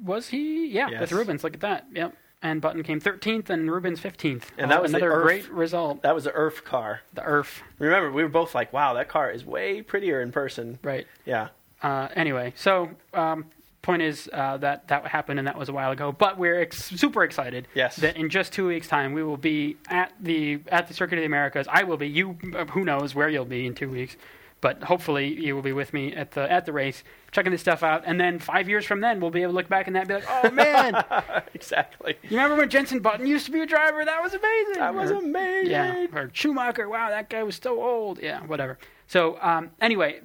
[0.01, 0.68] was he?
[0.68, 1.01] Yeah, Yes.
[1.01, 1.43] with Rubens.
[1.43, 1.85] Look at that.
[1.93, 2.15] Yep.
[2.41, 4.43] And Button came 13th, and Rubens 15th.
[4.57, 6.03] And that was the another great result.
[6.03, 7.01] That was the Earth car.
[7.14, 10.80] The Earth, Remember, we were both like, wow, that car is way prettier in person.
[10.81, 11.06] right?
[11.26, 11.49] Yeah.
[11.84, 13.45] Uh, anyway, so um,
[13.81, 16.11] point is uh, that that happened and that was a while ago.
[16.14, 17.97] But we're ex- super excited Yes.
[17.97, 21.22] that in just two weeks' time we will be at the at the Circuit of
[21.22, 21.68] the Americas.
[21.69, 22.07] I will be.
[22.07, 24.15] You, uh, who knows where you'll be in two weeks,
[24.61, 27.81] but hopefully you will be with me at the at the race, checking this stuff
[27.84, 28.03] out.
[28.06, 30.07] And then five years from then, we'll be able to look back and that and
[30.10, 31.03] be like, oh man,
[31.53, 32.15] exactly.
[32.23, 34.03] you remember when Jenson Button used to be a driver?
[34.03, 34.73] That was amazing.
[34.76, 35.72] That was Or- amazing.
[35.72, 36.90] yeah, or Schumacher.
[36.90, 38.19] Wow, that guy was so old.
[38.22, 38.77] Yeah, whatever.
[39.07, 40.22] So um, anyway,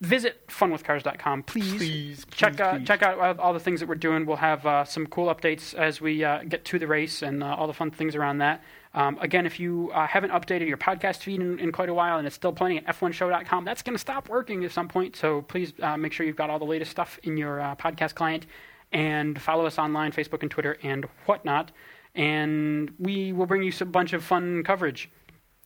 [0.00, 1.42] visit funwithcars.com.
[1.44, 2.86] Please, Please, check please, uh, please.
[2.86, 4.26] check out all- all the things that we're doing.
[4.26, 7.54] We'll have uh, some cool updates as we uh, get to the race and uh,
[7.54, 8.62] all the fun things around that.
[8.92, 12.18] Um, again, if you uh, haven't updated your podcast feed in, in quite a while
[12.18, 15.14] and it's still playing at f1show.com, that's going to stop working at some point.
[15.14, 18.14] So please uh, make sure you've got all the latest stuff in your uh, podcast
[18.14, 18.46] client
[18.92, 21.70] and follow us online, Facebook and Twitter and whatnot.
[22.16, 25.08] And we will bring you a bunch of fun coverage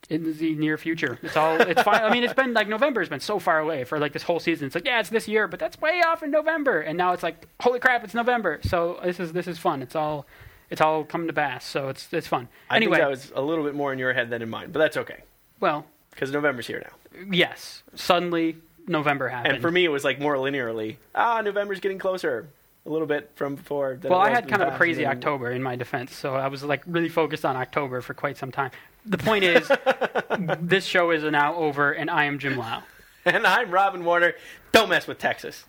[0.09, 1.17] in the near future.
[1.23, 2.03] It's all it's fine.
[2.03, 4.67] I mean, it's been like November's been so far away for like this whole season.
[4.67, 7.23] It's like yeah, it's this year, but that's way off in November, and now it's
[7.23, 8.59] like holy crap, it's November.
[8.63, 9.81] So this is this is fun.
[9.81, 10.27] It's all
[10.69, 11.65] it's all coming to pass.
[11.65, 12.47] So it's it's fun.
[12.69, 14.71] I anyway, think that was a little bit more in your head than in mine,
[14.71, 15.23] but that's okay
[15.59, 17.25] well, because November's here now.
[17.31, 19.53] yes, suddenly November happened.
[19.53, 20.97] And for me, it was like more linearly.
[21.13, 22.47] Ah, November's getting closer
[22.85, 23.97] a little bit from before.
[24.03, 26.83] well, I had kind of a crazy October in my defense, so I was like
[26.85, 28.71] really focused on October for quite some time.
[29.05, 29.71] The point is,
[30.61, 32.83] this show is now over, and I am Jim Lau.
[33.23, 34.35] And I'm Robin Warner.
[34.71, 35.65] Don't mess with Texas.